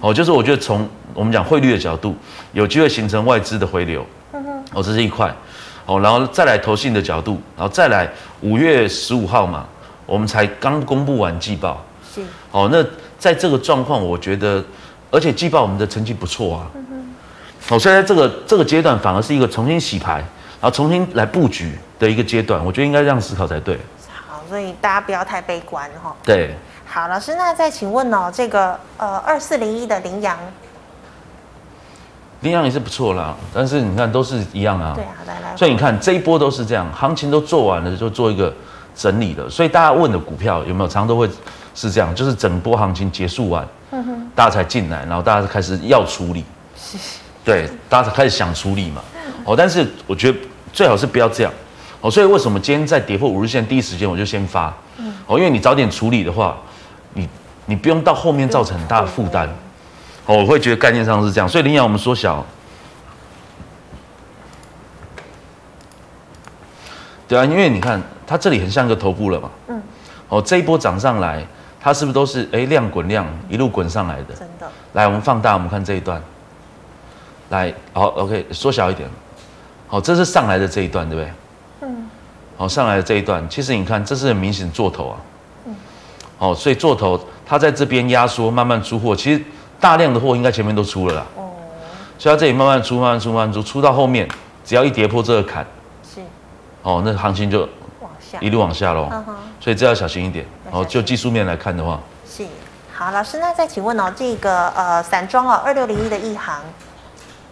[0.00, 2.16] 哦，就是我觉得从我们讲汇率的角度，
[2.52, 4.06] 有机会形成外资的回流。
[4.72, 5.34] 哦，这是一块。
[5.84, 8.08] 哦，然后再来投信的角度，然后再来
[8.40, 9.66] 五月十五号嘛。
[10.04, 11.80] 我们才刚公布完季报，
[12.12, 12.20] 是
[12.50, 12.68] 哦。
[12.70, 12.84] 那
[13.18, 14.62] 在这个状况，我觉得，
[15.10, 16.70] 而且季报我们的成绩不错啊。
[16.74, 17.74] 嗯哼。
[17.74, 20.14] 哦，所以在这个这个阶段，反而是一个重新洗牌，
[20.60, 22.62] 然后重新来布局的一个阶段。
[22.64, 23.78] 我觉得应该这样思考才对。
[24.52, 26.16] 好，所以大家不要太悲观哈、哦。
[26.22, 26.54] 对。
[26.84, 30.38] 好，老师，那再请问哦，这个呃二四零一的羚羊，
[32.40, 34.92] 羚羊也是不错啦，但是你看都是一样啊。
[34.94, 35.56] 对啊，来来。
[35.56, 38.52] 所以你看这一波都是这样，行情都做完了，就做一个。
[38.94, 41.26] 整理的，所以大家问的股票有没有常常都会
[41.74, 46.44] 是这样，就是整波行情结束完，嗯哼，大家才进来，然后大家开始要处理，
[46.76, 46.98] 是，
[47.42, 49.00] 对，大家才开始想处理嘛，
[49.46, 50.38] 哦，但是我觉得
[50.74, 51.50] 最好是不要这样，
[52.02, 56.58] 哦，所以为什么今天在跌破五日线第一时间我就先发，嗯，哦，因为你早点处理的话，
[57.14, 57.26] 你
[57.64, 59.48] 你不用到后面造成很大的负担，
[60.26, 62.44] 哦，我会觉得概念上是这样，所以林阳我们缩小，
[67.26, 67.98] 对啊，因为你看。
[68.24, 69.50] 它这里很像个头部了嘛？
[69.68, 69.82] 嗯。
[70.28, 71.44] 哦，这一波涨上来，
[71.78, 74.34] 它是不是都是哎量滚量一路滚上来的？
[74.34, 74.70] 真的。
[74.94, 76.22] 来，我们放大，我们看这一段。
[77.50, 79.06] 来，好，OK，缩小一点。
[79.86, 81.30] 好，这是上来的这一段，对不对？
[82.62, 82.68] 嗯。
[82.68, 85.16] 好，上来的这一段，其实你看，这是很明显做头啊。
[85.66, 85.74] 嗯。
[86.38, 89.16] 好，所以做头，它在这边压缩，慢慢出货。
[89.16, 89.42] 其实
[89.80, 91.26] 大量的货应该前面都出了啦。
[91.36, 91.50] 哦。
[92.18, 94.28] 所以它这里慢慢出，慢慢出，慢慢出，出到后面，
[94.64, 95.66] 只要一跌破这个坎，
[96.02, 96.20] 是。
[96.82, 97.68] 哦，那行情就。
[98.40, 99.12] 一路往下喽，
[99.60, 100.46] 所以这要小心一点。
[100.70, 102.46] 哦，就技术面来看的话，是
[102.90, 103.10] 好。
[103.10, 106.62] 老师，那再请问哦，这个呃散装哦，二六零一的一航，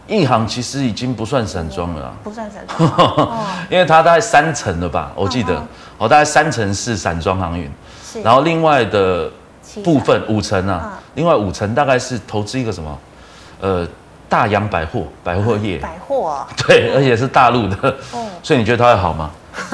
[0.07, 3.39] 一航其实已经不算散装了，不算散装，哦、
[3.71, 5.55] 因为它大概三成了吧，我记得。
[5.55, 5.63] 哦，
[5.99, 7.71] 哦，大概三成是散装航运，
[8.05, 9.31] 是，然后另外的
[9.85, 12.99] 部分五成啊，另外五成大概是投资一个什么，
[13.61, 13.87] 呃，
[14.29, 17.77] 大洋百货百货业， 百货、啊，对，而且是大陆的，
[18.13, 19.31] 哦，所以你觉得它会好吗？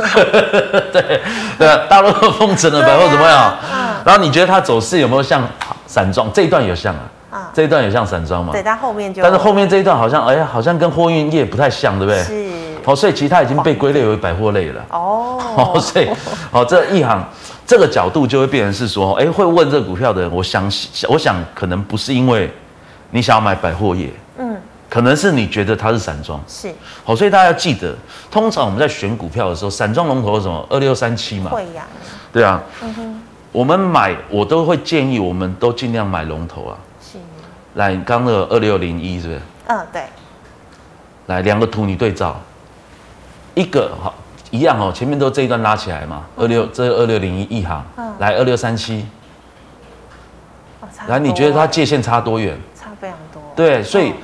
[0.92, 1.22] 对
[1.58, 3.38] 对啊，大陆封城的百货怎么样？
[3.38, 5.46] 啊、然后你觉得它走势有没有像
[5.86, 7.02] 散装这一段有像啊？
[7.36, 8.52] 啊这一段也像散装嘛？
[8.52, 12.22] 对，但后面就，但是后面这一段好像哎呀，好像跟货运业不太像，对不对？
[12.24, 12.56] 是。
[12.84, 14.84] 哦，所以其他已经被归类为百货类了。
[14.90, 15.38] 哦。
[15.56, 16.08] 哦，所以
[16.50, 17.24] 哦，这一行
[17.66, 20.70] 这个角度就会变成是说，哎，会问这个股票的人，我想
[21.08, 22.50] 我想可能不是因为
[23.10, 24.10] 你想要买百货业。
[24.38, 24.56] 嗯。
[24.88, 26.72] 可能是你觉得它是散装，是
[27.04, 27.92] 好，所以大家要记得，
[28.30, 30.64] 通常我们在选股票的时候，散装龙头是什么？
[30.70, 31.84] 二六三七嘛，会呀，
[32.32, 36.78] 对啊，嗯哼，我们买我都会建议，我们都尽量买龙头啊。
[37.76, 39.40] 是，来，刚刚那个二六零一是不是？
[39.68, 40.02] 嗯，对。
[41.26, 42.40] 来，两个图你对照，
[43.54, 44.14] 一个好
[44.50, 49.06] 一样哦，前面都这一段拉起来嘛，二六这二六零一一行，嗯，来二六三七，
[51.06, 52.58] 来，你觉得它界限差多远？
[52.74, 53.42] 差非常多。
[53.54, 54.14] 对，所以。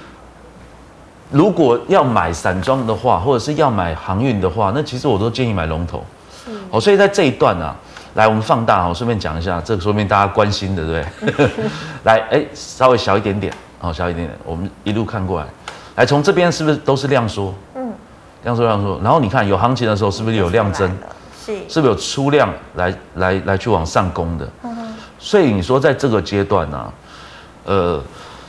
[1.35, 6.05] 如果要买散装的话，或者是要买航运的话，那其实我都建议买龙头。
[6.45, 7.75] 是哦，所以在这一段啊，
[8.15, 11.49] 来我们放大，我顺便讲一下，这个说明大家关心的，对不对？
[12.05, 15.47] 来，哎，稍微小一点点，哦，小一点点，我们一路看过来，
[15.97, 17.55] 来，从这边是不是都是量缩？
[17.75, 17.93] 嗯，
[18.45, 20.91] 量缩量缩，然后你看有行情的时候，是不是有量增？
[21.45, 24.49] 是，是不是有出量来来来去往上攻的？
[24.63, 26.93] 嗯，所以你说在这个阶段呢、啊，
[27.65, 28.03] 呃。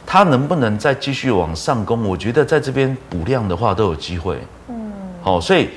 [0.06, 2.04] 它能不能再继续往上攻？
[2.04, 4.38] 我觉得在这边补量的话都有机会。
[4.68, 5.70] 嗯，好，所以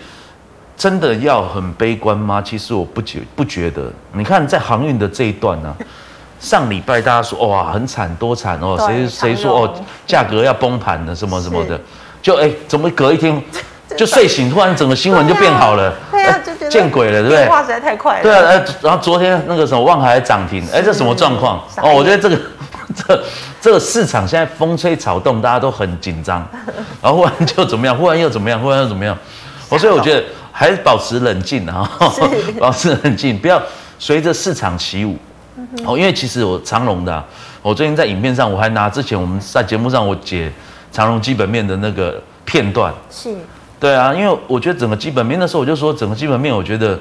[0.77, 2.43] 真的要很悲观吗？
[2.45, 3.91] 其实我不觉不觉得。
[4.13, 5.85] 你看在航运的这一段呢、啊，
[6.39, 9.75] 上礼拜大家说哇很惨多惨哦，谁谁说哦
[10.07, 11.81] 价格要崩盘了什么什么的，
[12.21, 13.43] 就哎、欸、怎么隔一天
[13.97, 15.95] 就睡醒，突然整个新闻就变好了？
[16.11, 17.39] 对啊，就觉得见鬼了，对不对？
[17.39, 18.23] 变化实在太快了。
[18.23, 21.59] 对啊，哎，然后昨天那个什么望海涨停，哎，这什么状况？
[21.83, 22.39] 哦，我觉得这个。
[22.95, 23.23] 这
[23.61, 26.47] 这个市场现在风吹草动，大家都很紧张，
[27.03, 29.17] 然后忽然就怎么样，忽然又怎么样，忽然又怎么样？
[29.69, 30.25] 我所以我觉得
[30.59, 31.87] 还是保持冷静啊，
[32.59, 33.61] 保持冷静，不要
[33.99, 35.15] 随着市场起舞。
[35.85, 37.23] 哦，因为其实我长隆的、啊，
[37.61, 40.51] 我最近在影片上我还拿之前我们在节目上我解
[40.91, 43.37] 长隆基本面的那个片段，是，
[43.79, 46.99] 对啊，因为我觉得整个基本面的时候我就说整个基本面我觉得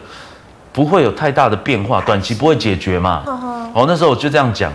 [0.74, 3.24] 不会有太大的变化，短期不会解决嘛。
[3.74, 4.70] 哦，那时候我就这样讲。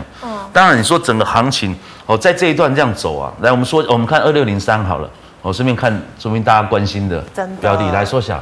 [0.55, 5.11] 当然，你说整个行情哦，在这一段这样走啊，来，我们说，我们看二六零三好了，
[5.43, 7.23] 我顺便看，说明大家关心的
[7.61, 8.41] 标的来说下。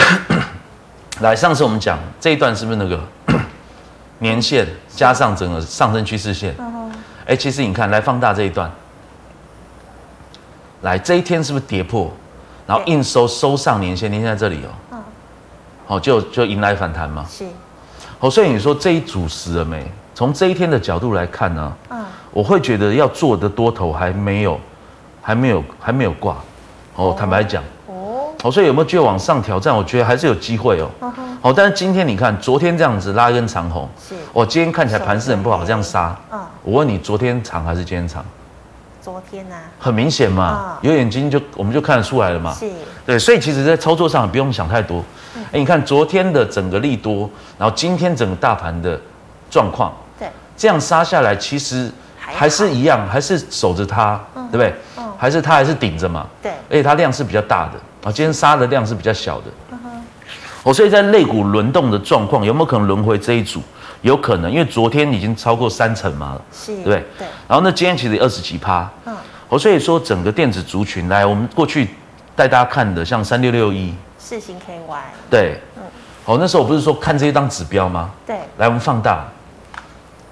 [1.20, 3.00] 来，上次我们讲这一段是不是那个
[4.20, 6.54] 年线加上整个上升趋势线？
[7.26, 8.70] 哎，其实你看，来放大这一段，
[10.82, 12.10] 来这一天是不是跌破，
[12.66, 15.02] 然后硬收收上年线，年线在这里哦，嗯，
[15.86, 17.44] 好，就就迎来反弹嘛，是，
[18.18, 19.88] 好，所以你说这一组死了没？
[20.12, 24.58] 从这一天的角度来看呢，嗯，我会觉得要做的多头还没有，
[25.22, 26.36] 还没有，还没有挂，
[26.96, 27.66] 哦，坦白讲，哦，
[28.42, 29.74] 哦，所以有没有继续往上挑战？
[29.74, 30.88] 我觉得还是有机会哦，
[31.42, 38.24] 好，但是今天你看，昨天这样子拉一根长红，是，我今天看起来盘势很不好，这样杀，嗯，我问你，昨天长还是今天长？
[39.02, 42.70] 昨天呐，很明显嘛，有眼睛就我们就看得出来了嘛，是，
[43.04, 45.02] 对，所以其实，在操作上不用想太多，
[45.52, 48.98] 哎，你看昨天的整个利多，然后今天整个大盘的
[49.50, 49.92] 状况。
[50.18, 54.74] 对这样杀下来，其实还是一样，还是守着它，对不对？
[55.16, 56.26] 还是它还是顶着嘛。
[56.42, 56.52] 对。
[56.68, 59.46] 而且它量是比较大的啊，今天杀的量是比较小的。
[60.62, 63.62] 哦，所以在肋骨轮动的状况，有没有可能轮回这一组？
[64.02, 67.04] 有可能，因为昨天已经超过三成嘛了，是，对不对？
[67.18, 67.26] 对。
[67.48, 68.88] 然后那今天其实二十几趴。
[69.06, 69.14] 嗯。
[69.48, 71.88] 哦，所以说整个电子族群来，我们过去
[72.36, 73.94] 带大家看的，像三六六一。
[74.18, 75.00] 四星 KY。
[75.30, 75.60] 对。
[75.76, 75.82] 嗯。
[76.26, 78.10] 哦，那时候我不是说看这一张指标吗？
[78.26, 78.36] 对。
[78.58, 79.26] 来，我们放大。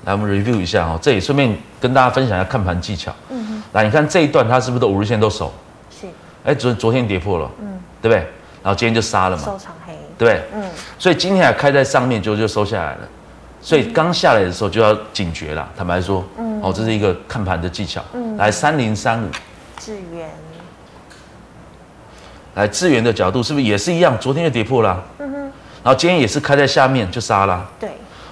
[0.05, 3.15] 来，我们 review 一下哦，这里顺便跟大家分享一下看盘技巧。
[3.31, 3.63] 嗯哼。
[3.73, 5.53] 来，你看这一段它是不是都五日线都守？
[6.49, 8.27] 哎，昨昨天跌破了，嗯，对不对？
[8.63, 10.43] 然后今天就杀了嘛，收场黑，对不对？
[10.55, 13.01] 嗯，所以今天还开在上面，就就收下来了。
[13.61, 15.69] 所以刚下来的时候就要警觉了。
[15.77, 18.03] 坦白说，嗯，哦，这是一个看盘的技巧。
[18.15, 19.27] 嗯，来三零三五，
[19.79, 20.31] 智源，
[22.55, 24.17] 来智源的角度是不是也是一样？
[24.19, 25.41] 昨天就跌破了，嗯哼，
[25.85, 27.91] 然后今天也是开在下面就杀了，对。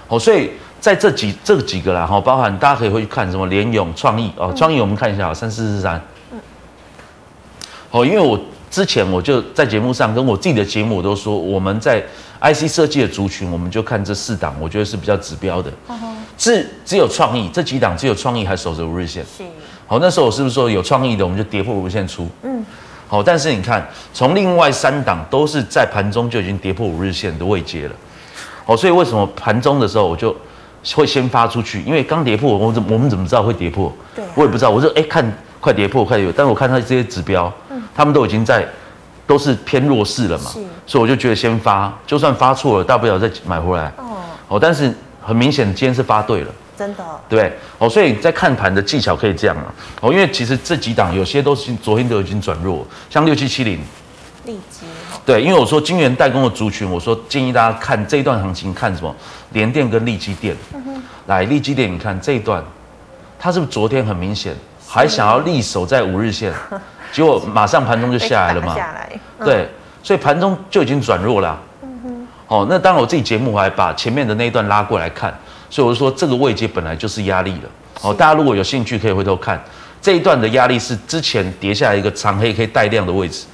[0.09, 6.01] 哦，所以在这几这几个啦，哦，包含大家可以回去看什么联勇、创意哦，创意我们看一下，三四四三。
[7.97, 8.39] 哦因为我
[8.71, 12.05] 之前我就在节目上跟我自己的节目我都说我们在
[12.43, 15.73] ic 设计的族群我们就看这四档我觉得是比较指标的
[16.37, 19.43] 只只有创意这几档只有创意还守着五日线是。
[19.87, 22.63] 好那时候我是不是说有创意的我们就跌破五日线出嗯。
[23.09, 27.95] 好但是你看从另外三档都是在盘中就已经跌破五日线的位阶了。
[28.67, 30.37] 哦所以为什么盘中的时候我就
[30.95, 31.81] 会先发出去？
[31.83, 33.91] 因为刚跌破我怎我们怎么知道会跌破？
[34.15, 35.25] 对我也不知道我说哎看
[35.67, 36.33] 快跌破，快跌破。
[36.37, 38.65] 但是我看它这些指标，嗯，他们都已经在，
[39.27, 40.49] 都是偏弱势了嘛。
[40.53, 43.93] 是，所以我就觉得先发，就算发错了，大不了再买回来。
[43.97, 44.15] 哦，
[44.47, 47.53] 哦，但是很明显，今天是发对了，真的，对？
[47.79, 49.75] 哦，所以在看盘的技巧可以这样啊。
[50.03, 53.81] 哦，因为其实这几档有些都是昨天都已经转弱，像六七七零。
[55.25, 59.13] 对，因为我说金源代工的族群，我说建议大家看这一段行情，看什么？
[59.51, 60.57] 联电跟利基电。
[60.73, 61.03] 嗯哼。
[61.27, 62.63] 来，利基电，你看这一段，
[63.37, 64.55] 它是不是昨天很明显
[64.87, 66.53] 还想要力守在五日线，
[67.13, 68.75] 结果马上盘中就下来了嘛？
[68.75, 69.21] 下来。
[69.39, 69.69] 嗯、对，
[70.03, 71.59] 所以盘中就已经转弱了、啊。
[71.83, 72.29] 嗯哼。
[72.49, 75.37] 哦，那当然我自己节目我还把前面的那一段拉过来看，
[75.69, 77.69] 所以我就说这个位阶本来就是压力了。
[78.03, 79.63] 哦，大家如果有兴趣可以回头看
[80.01, 83.47] 这一段的压力是之前跌下来一个长黑可以带量的位置。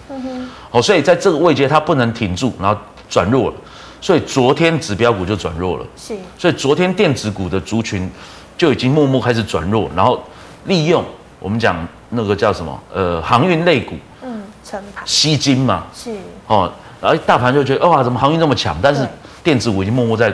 [0.71, 3.57] 哦，所以在这个位阶它不能挺住，然后转弱了，
[4.01, 5.87] 所以昨天指标股就转弱了。
[5.97, 8.11] 是，所以昨天电子股的族群
[8.57, 10.23] 就已经默默开始转弱，然后
[10.65, 11.05] 利用
[11.43, 11.77] 我们讲
[12.11, 12.81] 那个叫什么？
[12.95, 16.15] 呃，航运类股，嗯，成盘吸金嘛，是
[16.47, 18.77] 哦，然后大盘就觉得哇，怎么航运那么强？
[18.81, 19.05] 但是
[19.43, 20.33] 电子股已经默默在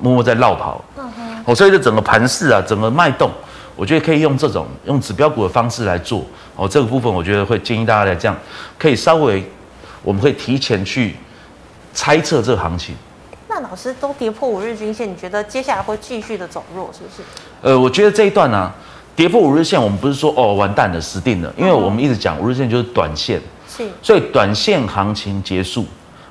[0.00, 3.30] 默默在绕跑，嗯哼，哦，所以这整个盘势啊，整个脉动，
[3.76, 6.24] 我觉得可以用这种用指标股的方式来做，
[6.56, 8.34] 哦，这个部分我觉得会建议大家来这样，
[8.78, 9.44] 可以稍微，
[10.02, 11.14] 我们可以提前去
[11.92, 12.94] 猜测这个行情。
[13.48, 17.22] 那老师都跌破五日均线，你觉得接下来会继续的走弱，是不是？
[17.60, 18.74] 呃，我觉得这一段呢、啊。
[19.18, 25.84] 跌破五日线，我们不是说哦完蛋了死定了，因为我们一直讲五日线就是短线，是，所以短线行情结束，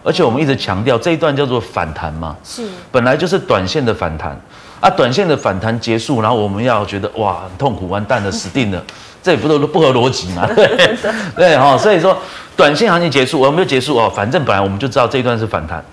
[0.05, 4.39] 而且我们一直强调这一段叫做反弹嘛，是，本来就是短线的反弹，
[4.79, 8.81] 啊，短线的反弹结束，然后我们要觉得哇很痛苦完蛋了死定了，
[9.21, 10.95] 这也不都不合逻辑嘛， 对
[11.35, 12.17] 对哈，所以说
[12.55, 15.83] 短线行情结束，我们就结束哦，反正本来我们就知道这一段是反弹，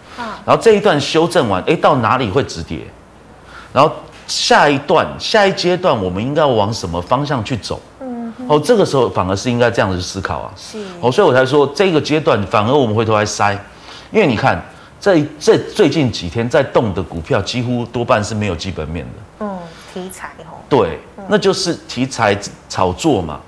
[0.46, 2.78] 然后这一段修正完，哎，到哪里会止跌，
[3.72, 3.92] 然后。
[4.26, 7.80] 下一段、下一阶段，我们应该要往什么方向去走？
[8.00, 10.50] 嗯，哦，这个时候反而是应该这样子思考啊。
[10.56, 13.56] 是，哦，所以我才说这个阶段反而我们回头来筛，
[14.10, 14.62] 因为你看
[14.98, 19.46] 在这最近几天在动的股票，几乎多半是没有基本面的。
[19.46, 19.58] 嗯，
[19.92, 20.56] 题材哦。
[20.68, 22.36] 对，那就是题材
[22.68, 23.38] 炒作嘛。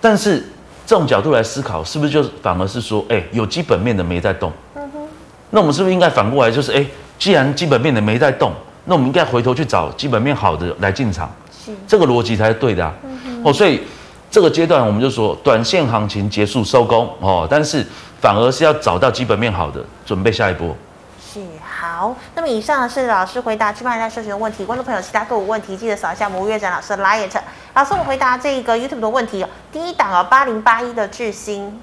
[0.00, 0.46] 但是
[0.86, 4.52] 这种角度来思考，是不是就反而是说，哎，有基本面的没在动？
[4.74, 5.08] 嗯哼。
[5.50, 6.84] 那我们是不是应该反过来，就是哎，
[7.18, 8.52] 既然基本面的没在动？
[8.86, 12.94] 那我们应该回头去找基本面好的来进场，是这个逻辑才是对的啊。
[13.44, 13.82] 哦，所以
[14.30, 17.84] 这个阶段我们就说，短线行情结束收工哦，但是
[18.20, 20.74] 反而是要找到基本面好的，准备下一波。
[21.20, 27.28] 是好，那么以上是老师回答区块链社群的问题，观众朋友其他个股问题记得扫一下吴岳展老师的 LINE。
[27.74, 31.78] 老师，我们回答这个 YouTube 的问题哦，第一档哦，八零八一的智新，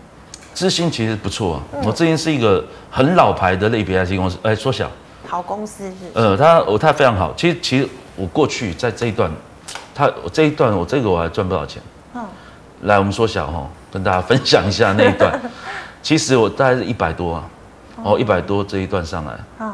[0.55, 4.89] 智新其实不错啊，我智新是一个很老牌的类别 IC 公司，哎，缩小。
[5.27, 7.33] 好公司是，呃，他我他非常好。
[7.35, 9.31] 其实其实我过去在这一段，
[9.95, 11.81] 他我这一段我这个我还赚不少钱。
[12.13, 12.23] 嗯，
[12.81, 15.39] 来我们缩小哈，跟大家分享一下那一段。
[16.03, 17.43] 其实我大概是一百多啊，
[18.03, 19.33] 哦一百多这一段上来。
[19.59, 19.73] 嗯，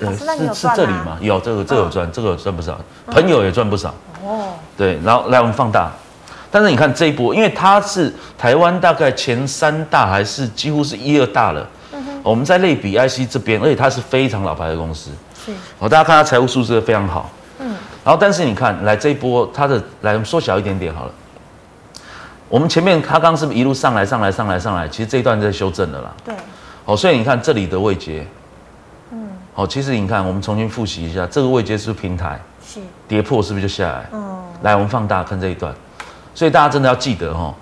[0.00, 1.18] 呃是是这里吗？
[1.20, 3.92] 有这个这个有赚，这个赚不少，朋友也赚不少。
[4.24, 5.90] 哦，对，然后来我们放大，
[6.50, 11.66] 但是你看这一波，因为它是台湾大概前三大还是几乎是一二大了。
[12.30, 15.10] 我们在类比 IC 这边，而且它是非常老牌的公司，
[15.44, 15.52] 是。
[15.78, 17.68] 哦，大家看它财务数字非常好，嗯。
[18.04, 21.12] 然后，但是你看，来这一波，它的来我们缩小一点点好了。
[22.48, 24.88] 我们前面它刚刚是不是一路上来，上来，上来，上来？
[24.88, 26.12] 其实这一段在修正的啦。
[26.24, 26.34] 对。
[26.84, 28.26] 哦，所以你看这里的位阶，
[29.12, 29.28] 嗯。
[29.54, 32.40] 哦，其实你看，我们重新复习一下，这个位阶是不是平台？
[32.66, 32.80] 是。
[33.06, 34.04] 跌破是不是就下来？
[34.12, 34.42] 嗯。
[34.62, 35.72] 来，我们放大看这一段，
[36.34, 37.54] 所以大家真的要记得哦，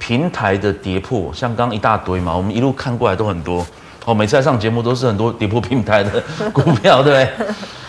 [0.00, 3.64] 平台的跌破，像刚刚一大堆嘛，我们一路看过来都很多。
[4.06, 7.46] 哦，每次来上节目都是很多跌破平台的 股票，对不对？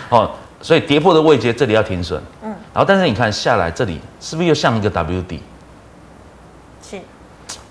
[0.10, 0.30] 哦，
[0.62, 2.21] 所以跌破的位阶这里要停损。
[2.43, 2.50] 嗯。
[2.74, 5.41] 然后，但是你看下来这里是不是又像一个 W 底？
[6.89, 7.00] 是。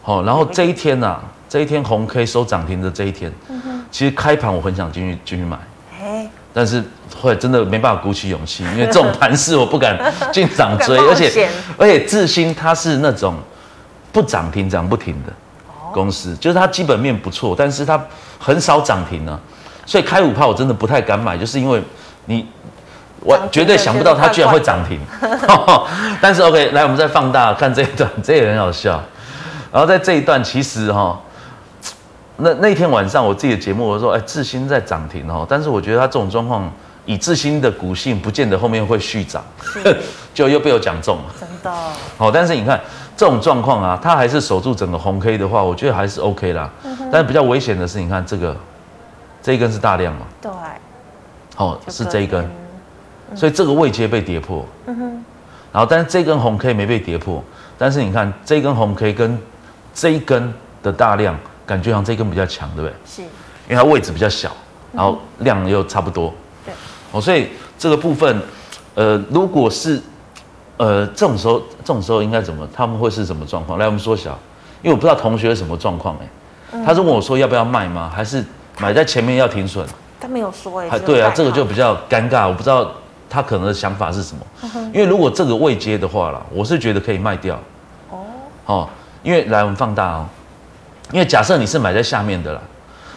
[0.03, 3.85] 好，然后这一天呐、啊，这一天红 K 收涨停的这一天，嗯哼。
[3.91, 5.59] 其实开盘我很想进去进去买，
[6.01, 6.83] 哎，但是
[7.21, 9.99] 后来真的没办法鼓起勇气，因为这种盘势我不敢
[10.33, 13.35] 进涨追，而且而且智新它是那种
[14.13, 15.33] 不涨停涨不停的。
[15.93, 18.03] 公司就是它基本面不错，但是它
[18.39, 19.39] 很少涨停呢、啊，
[19.85, 21.83] 所以开五炮我真的不太敢买，就是因为
[22.27, 22.47] 你
[23.21, 24.99] 我绝对想不到它居然会涨停。
[26.21, 29.03] 但是 OK，来我们再放大看这一段， 这也很好笑。
[29.73, 31.21] 然后在这一段其实哈，
[32.37, 36.73] 那那天晚上我自己的节目我说，哎，智新在涨停哦，但是我觉得它这种状况，
[37.05, 39.45] 以智新的股性，不见得后面会续涨，
[40.33, 41.25] 就又被我讲中了。
[41.39, 41.71] 真的。
[42.17, 42.81] 好，但是你看。
[43.21, 46.71] 这种状况啊，它还是守住整个红 K 的话，我觉得还是 OK 啦。
[46.85, 48.57] 嗯、哼但是比较危险的是，你看这个，
[49.43, 50.21] 这一根是大量嘛？
[50.41, 50.51] 对。
[51.59, 52.43] 哦，是这一根，
[53.31, 54.65] 嗯、所以这个位阶被跌破。
[54.87, 55.25] 嗯哼。
[55.71, 57.45] 然后，但是这根红 K 没被跌破，
[57.77, 59.39] 但是你看这根红 K 跟
[59.93, 62.97] 这一根的大量，感觉好像这根比较强，对不对？
[63.05, 63.21] 是。
[63.21, 63.29] 因
[63.69, 64.51] 为它位置比较小，
[64.95, 66.33] 然后量又差不多。
[66.65, 66.73] 对。
[67.13, 68.41] 哦，所以这个部分，
[68.95, 70.01] 呃，如果是。
[70.81, 72.67] 呃，这种时候，这种时候应该怎么？
[72.75, 73.79] 他们会是什么状况？
[73.79, 74.31] 来，我们缩小，
[74.81, 76.83] 因为我不知道同学是什么状况哎。
[76.87, 78.11] 他是问我说要不要卖吗？
[78.15, 78.43] 还是
[78.79, 79.87] 买在前面要停损？
[80.19, 80.89] 他没有说哎。
[80.89, 82.91] 还对啊，这个就比较尴尬，我不知道
[83.29, 84.43] 他可能的想法是什么。
[84.95, 87.61] 因为如果这个未接的话啦，我是觉得可以卖掉。
[88.09, 88.25] 哦。
[88.65, 88.89] 哦，
[89.23, 90.27] 因为来我们放大哦，
[91.13, 92.61] 因为假设你是买在下面的啦，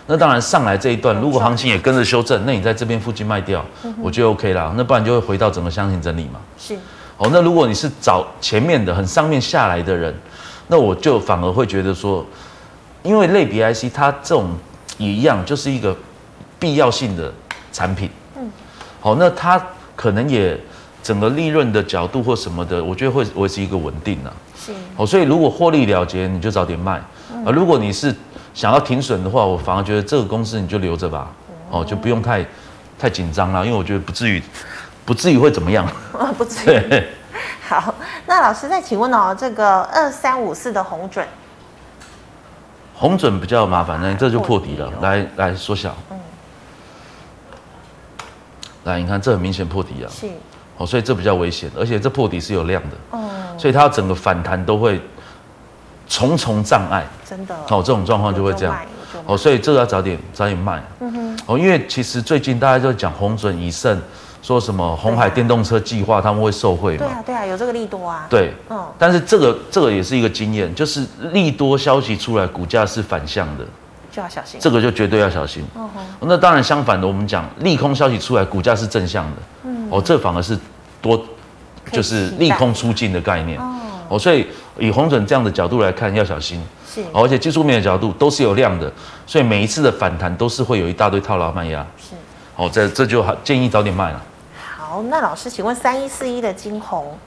[0.05, 3.63] 那当然上来这一段，如果行情也跟着修正，那你在这边附近卖掉，
[4.01, 4.73] 我觉得 OK 啦。
[4.75, 6.41] 那不然就会回到整个箱型整理嘛。
[6.57, 6.77] 是。
[7.17, 10.13] 哦，那如果你是找前面的很上面下来的人，
[10.67, 12.25] 那我就反而会觉得说，
[13.03, 14.49] 因为类比 IC 它这种
[14.97, 15.95] 也一样，就是一个
[16.59, 17.31] 必要性的
[17.71, 18.09] 产品。
[18.37, 18.51] 嗯。
[18.99, 19.63] 好，那它
[19.95, 20.59] 可能也
[21.03, 24.33] 整个利润的角度或什么的，我觉得会维持一个稳定啊。
[24.57, 24.71] 是。
[24.97, 26.93] 哦，所以如果获利了结，你就早点卖。
[26.93, 27.05] 啊、
[27.45, 28.13] 嗯，如果你是
[28.53, 31.31] 想要停损的话，我反而觉得这个公司你就留着吧。
[31.69, 32.45] 哦，就不用太
[32.97, 34.41] 太紧张了，因为我觉得不至于
[35.05, 35.85] 不至于会怎么样。
[36.17, 37.03] 啊， 不至于。
[37.67, 37.93] 好，
[38.27, 41.25] 那老师再请问哦，这个二三五四的红准，
[42.93, 44.91] 红准比较麻烦，那这就破底了。
[45.01, 45.95] 来来缩小。
[46.11, 46.19] 嗯。
[48.83, 50.07] 来，你看这很明显破底啊。
[50.11, 50.27] 是。
[50.77, 52.97] 哦，所以这比较危险，而且这破底是有量的。
[53.11, 53.29] 哦。
[53.57, 55.01] 所以它整个反弹都会
[56.07, 57.05] 重重障碍。
[57.25, 57.55] 真的。
[57.69, 58.77] 哦，这种状况就会这样。
[59.25, 60.83] 哦，所以这个要早点早点卖。
[60.99, 61.39] 嗯哼。
[61.47, 63.99] 哦，因为其实最近大家都讲红准、以盛。
[64.43, 67.05] 说什么红海电动车计划他们会受惠吗？
[67.05, 68.27] 对啊，对啊，有这个利多啊。
[68.29, 73.63] 对，嗯，但是这个这个也是一个经验，就是利多消息出来，股价是反向的，
[74.11, 74.59] 就要小心。
[74.59, 75.63] 这个就绝对要小心。
[75.75, 76.03] 嗯哼。
[76.27, 79.37] 那当然相反的，我们讲利空消息出来，股价是正向的。
[79.63, 79.87] 嗯。
[79.89, 80.59] 哦，这反而是
[81.01, 81.25] 多，
[81.93, 83.57] 就是利空出尽的概念。
[83.57, 83.79] 哦。
[84.09, 84.45] 哦，所以
[84.77, 86.61] 以红准这样的角度来看，要小心。
[86.85, 87.01] 是。
[87.13, 88.91] 而且技术面的角度都是有量的，
[89.25, 91.79] 所以每一次的反弹都是会有一大堆套牢卖压。
[91.97, 92.13] 是。
[92.57, 94.21] 哦，这这就建议早点卖了。
[94.93, 97.17] 好，那老师，请问三一四一的金红，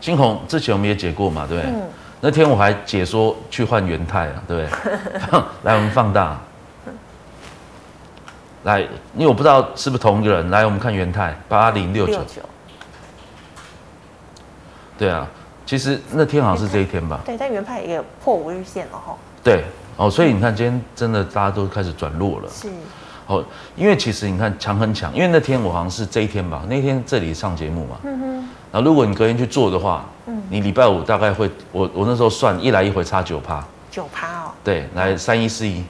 [0.00, 1.72] 金红之前我们也解过嘛，对不对？
[1.72, 1.82] 嗯。
[2.20, 5.40] 那天我还解说去换元泰啊，对不对？
[5.64, 6.38] 来，我们放大。
[8.62, 8.82] 来，
[9.16, 10.50] 因为我不知道是不是同一个人。
[10.50, 12.20] 来，我们看元泰八零六九。
[14.96, 15.26] 对啊，
[15.66, 17.18] 其实那天好像是这一天吧。
[17.26, 19.16] 对，但元泰也破五日线了哈。
[19.42, 19.64] 对，
[19.96, 22.48] 哦，所以你看今天真的大家都开始转弱了。
[22.48, 22.68] 是。
[23.30, 23.44] 哦，
[23.76, 27.96] 因为其实你看强很强，因为那天我好像是这一天吧，那天这里上节目嘛。
[28.02, 28.48] 嗯哼。
[28.72, 33.64] 然后如果你隔天去做的话，嗯，你礼拜五大概会，我我那时候算一来一回差九趴。
[33.88, 34.50] 九趴哦。
[34.64, 35.84] 对，来三一四一。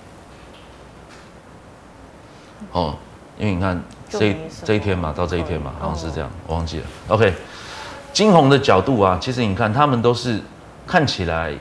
[2.72, 2.94] 哦，
[3.38, 6.84] 因为你看这一这一天嘛，到这一天嘛，好像是这样，我忘记了。
[7.08, 7.32] OK，
[8.12, 10.38] 金红的角度啊，其实你看他们都是
[10.86, 11.54] 看起来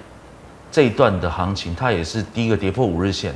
[0.69, 3.33] 这一段的行情，它也是第一个跌破五日线。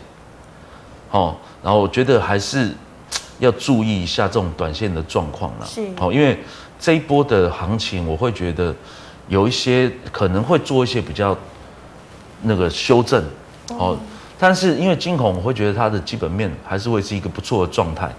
[1.14, 1.36] 哦。
[1.64, 2.70] 然后我觉得还是
[3.40, 5.66] 要注意一下这种短线的状况了。
[5.66, 5.82] 是。
[5.98, 6.38] 哦，因为
[6.78, 8.76] 这一波的行情，我会觉得
[9.30, 11.36] 有一些可能会做一些比较
[12.42, 13.24] 那个修正。
[13.70, 13.98] 哦。
[14.38, 18.12] 但是因为金恐，我会觉得它的基本面还是会是一个不错的状态。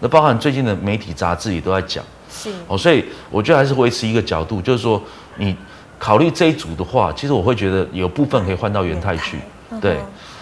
[0.00, 2.04] 那包含最近的媒体杂志也都在讲。
[2.28, 2.50] 是。
[2.66, 5.00] 哦，所以我觉得还是维持一个角度，就是说
[5.36, 5.56] 你
[5.96, 9.38] 考虑这一组的话，其实我会觉得有部分可以换到元泰去。
[9.80, 9.92] 对。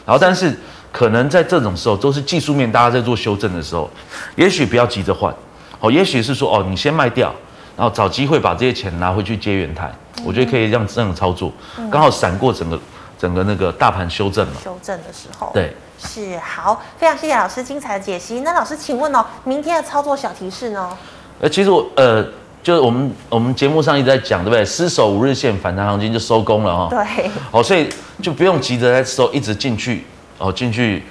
[0.07, 0.59] 然后，但是。
[0.97, 3.90] 可能在这种时候都是技术面，大家在做修正的时候，
[4.34, 5.30] 也许不要急着换，
[5.78, 7.30] 哦，也许是说哦，你先卖掉，
[7.76, 12.80] 然后找机会把这些钱拿回去接元太，嗯、我觉得可以这样这样操作，嗯、刚好闪过整个
[13.18, 14.55] 整个那个大盘修正嘛。
[14.64, 18.40] 修正的时候，对，是好，非常谢谢老师精彩的解析。
[18.40, 20.97] 那老师，请问哦，明天的操作小提示呢？
[21.42, 22.24] 呃，其实我呃，
[22.62, 24.64] 就是我们我们节目上一直在讲，对不对？
[24.64, 26.88] 失守五日线反弹行情就收工了哈、哦。
[26.88, 27.30] 对。
[27.51, 27.86] 哦，所以
[28.22, 30.07] 就不用急着在收，一直进去。
[30.39, 31.03] 哦，进去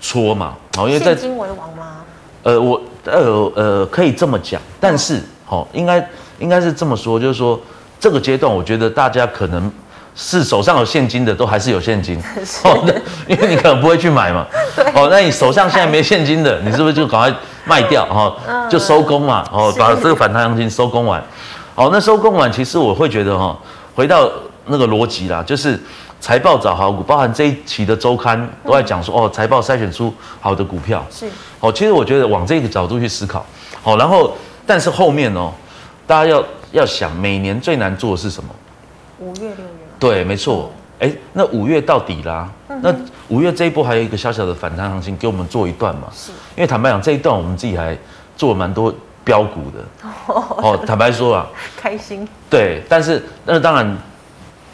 [0.00, 1.96] 搓嘛，哦，因为在现金为王吗？
[2.42, 6.08] 呃，我呃呃可以这么讲，但是哦，应该
[6.38, 7.58] 应该是这么说，就是说
[7.98, 9.72] 这个阶段，我觉得大家可能
[10.14, 12.16] 是手上有现金的，都还是有现金。
[12.62, 12.84] 哦，
[13.26, 14.46] 因为你可能不会去买嘛，
[14.94, 18.36] 哦，那你手上现在没现金的，你是不是就赶快卖掉哦，
[18.70, 21.20] 就收工嘛，哦，把这个反弹行情收工完，
[21.74, 23.58] 哦，那收工完，其实我会觉得哈，
[23.94, 24.30] 回到
[24.66, 25.80] 那个逻辑啦，就是。
[26.18, 31.26] 财报找好股，包含这一期的周刊都在讲说，哦，财报筛选出好的股票是
[31.60, 31.70] 哦。
[31.70, 33.44] 其实我觉得往这个角度去思考，
[33.82, 34.34] 好，然后
[34.66, 35.52] 但是后面哦，
[36.06, 38.50] 大家要要想，每年最难做的是什么？
[39.20, 39.70] 五月六月。
[40.00, 40.72] 对，没错。
[40.98, 42.50] 哎，那五月到底啦？
[42.82, 42.92] 那
[43.28, 46.08] 五月这一波还有一个小小的反弹行情，给我们做一段嘛？
[46.12, 46.32] 是。
[46.56, 47.96] 因为坦白讲，这一段我们自己还
[48.36, 48.92] 做了蛮多
[49.22, 49.84] 标股的。
[50.26, 51.46] 哦，坦白说啊，
[51.76, 52.26] 开心。
[52.50, 53.96] 对，但是那当然。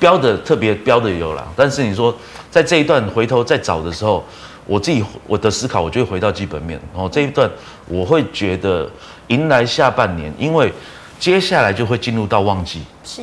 [0.03, 2.13] 标的特别标的有啦，但是你说
[2.51, 4.25] 在这一段回头再找的时候，
[4.67, 6.77] 我自己我的思考，我就会回到基本面。
[6.93, 7.49] 然后这一段
[7.87, 8.91] 我会觉得
[9.29, 10.73] 迎来下半年，因为
[11.21, 12.83] 接下来就会进入到旺季。
[13.05, 13.23] 是。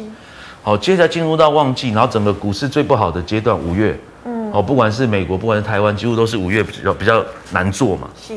[0.64, 7.22] 好，接下来进入到旺季，然后整个股市最不好的阶段五月，嗯，哦，不管是美国，不管是台湾，几乎都是五月比较比较
[7.52, 8.10] 难做嘛。
[8.26, 8.34] 是。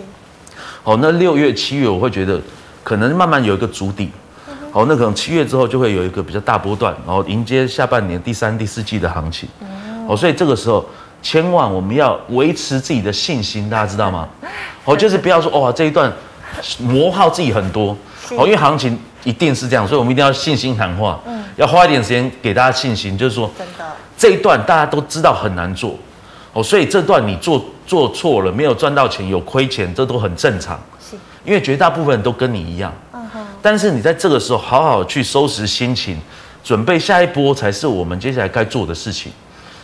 [0.82, 2.40] 好，那六月、七月我会觉得
[2.82, 4.10] 可能慢慢有一个足底。
[4.72, 9.46] 好，那可能七月之后就会有一个比较大波段，然后迎接下半年第三、第四季的行情。
[10.08, 10.82] 哦，所以这个时候
[11.20, 14.26] 千万我们要维持自己的信心，大家知道吗？
[14.86, 16.10] 哦，就是不要说哇这一段
[16.78, 17.94] 磨耗自己很多，
[18.30, 23.84] 哦，因为行情一定是这样，所以我们一定要信心喊话，嗯，要花一点时间给大家信心，就是说真的
[24.16, 25.94] 这一段大家都知道很难做，
[26.54, 31.14] 哦，所以这段你做做错了，没有赚到钱，有亏钱，这都很正常，是，
[31.44, 32.90] 因为绝大部分人都跟你一样。
[33.62, 36.20] 但是你在这个时候好好去收拾心情，
[36.64, 39.32] 准备下一波才是我们接下来该做的事情。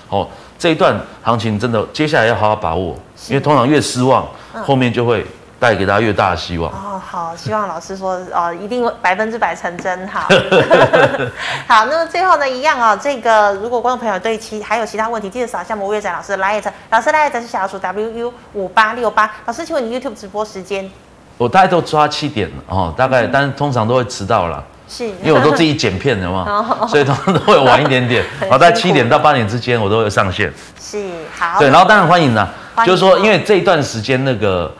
[0.08, 0.26] 哦，
[0.58, 2.96] 这一段行情真的接下来要好好把握，
[3.28, 5.24] 因为通常越失望，嗯、后面就会
[5.60, 6.72] 带给大家越大的希望。
[6.72, 10.08] 哦，好，希望老师说哦，一定百分之百成真。
[10.08, 10.26] 好，
[11.68, 19.30] 好，那么最后呢，一样哦，这个如果观众朋友对其还有其他问题，记得扫一下魔月展老师的 LINE，老师 LINE 是小老鼠 WU 五八六八。
[19.44, 20.90] 老师，请问你 YouTube 直播时间？
[21.38, 24.62] 我大概都抓七点哦，大概，嗯、但是通常都会迟到了。
[24.88, 28.24] 是，因为我都自己剪片的嘛， 所以通常都会晚一点点。
[28.50, 30.52] 好，在七点到八点之间，我都会上线。
[30.80, 30.98] 是，
[31.38, 31.58] 好。
[31.58, 32.48] 对，然后当然欢迎呢，
[32.84, 34.74] 就是说，因为这一段时间那个，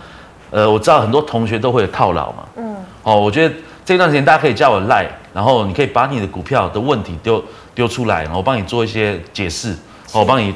[0.50, 2.42] 呃，我知道很多同学都会有套牢嘛。
[2.56, 2.76] 嗯。
[3.02, 3.54] 哦，我觉得
[3.84, 7.44] 这段时间大家可以加我 Line，然后你可以把你的股票的问题丢
[7.74, 9.76] 丢出来，然后我帮你做一些解释，
[10.12, 10.54] 我帮你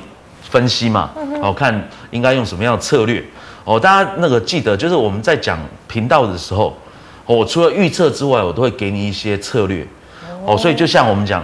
[0.51, 1.11] 分析嘛，
[1.43, 3.23] 我看应该用什么样的策略。
[3.65, 6.77] 哦，大家那个记得，就是我们在讲频道的时候。
[7.25, 9.87] 我除了预测之外，我都会给你一些策略。
[10.45, 11.43] 哦，所以就像我们讲，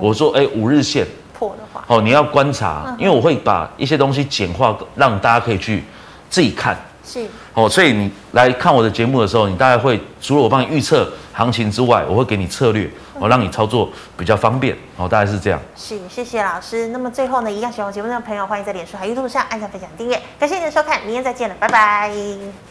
[0.00, 5.84] 我说，哎，五日线破的话，哦，你要观察，因为我会把一些东西简化，让大家可以去
[6.28, 6.76] 自己看。
[7.04, 7.24] 是。
[7.54, 12.90] 哦，所以你来看我的节目的时候，你大概会除了我帮你预测行情之外，我会给你策略，
[13.20, 14.76] 我让你操作比较方便。
[14.96, 15.60] 哦，大概是这样。
[15.76, 16.88] 是，谢谢老师。
[16.88, 20.20] 那么最后呢，一样喜欢我节目的朋友，欢迎在脸书还有 YouTube 上按下分享订阅。
[20.38, 22.69] 感谢你的收看，明天再见了，拜拜。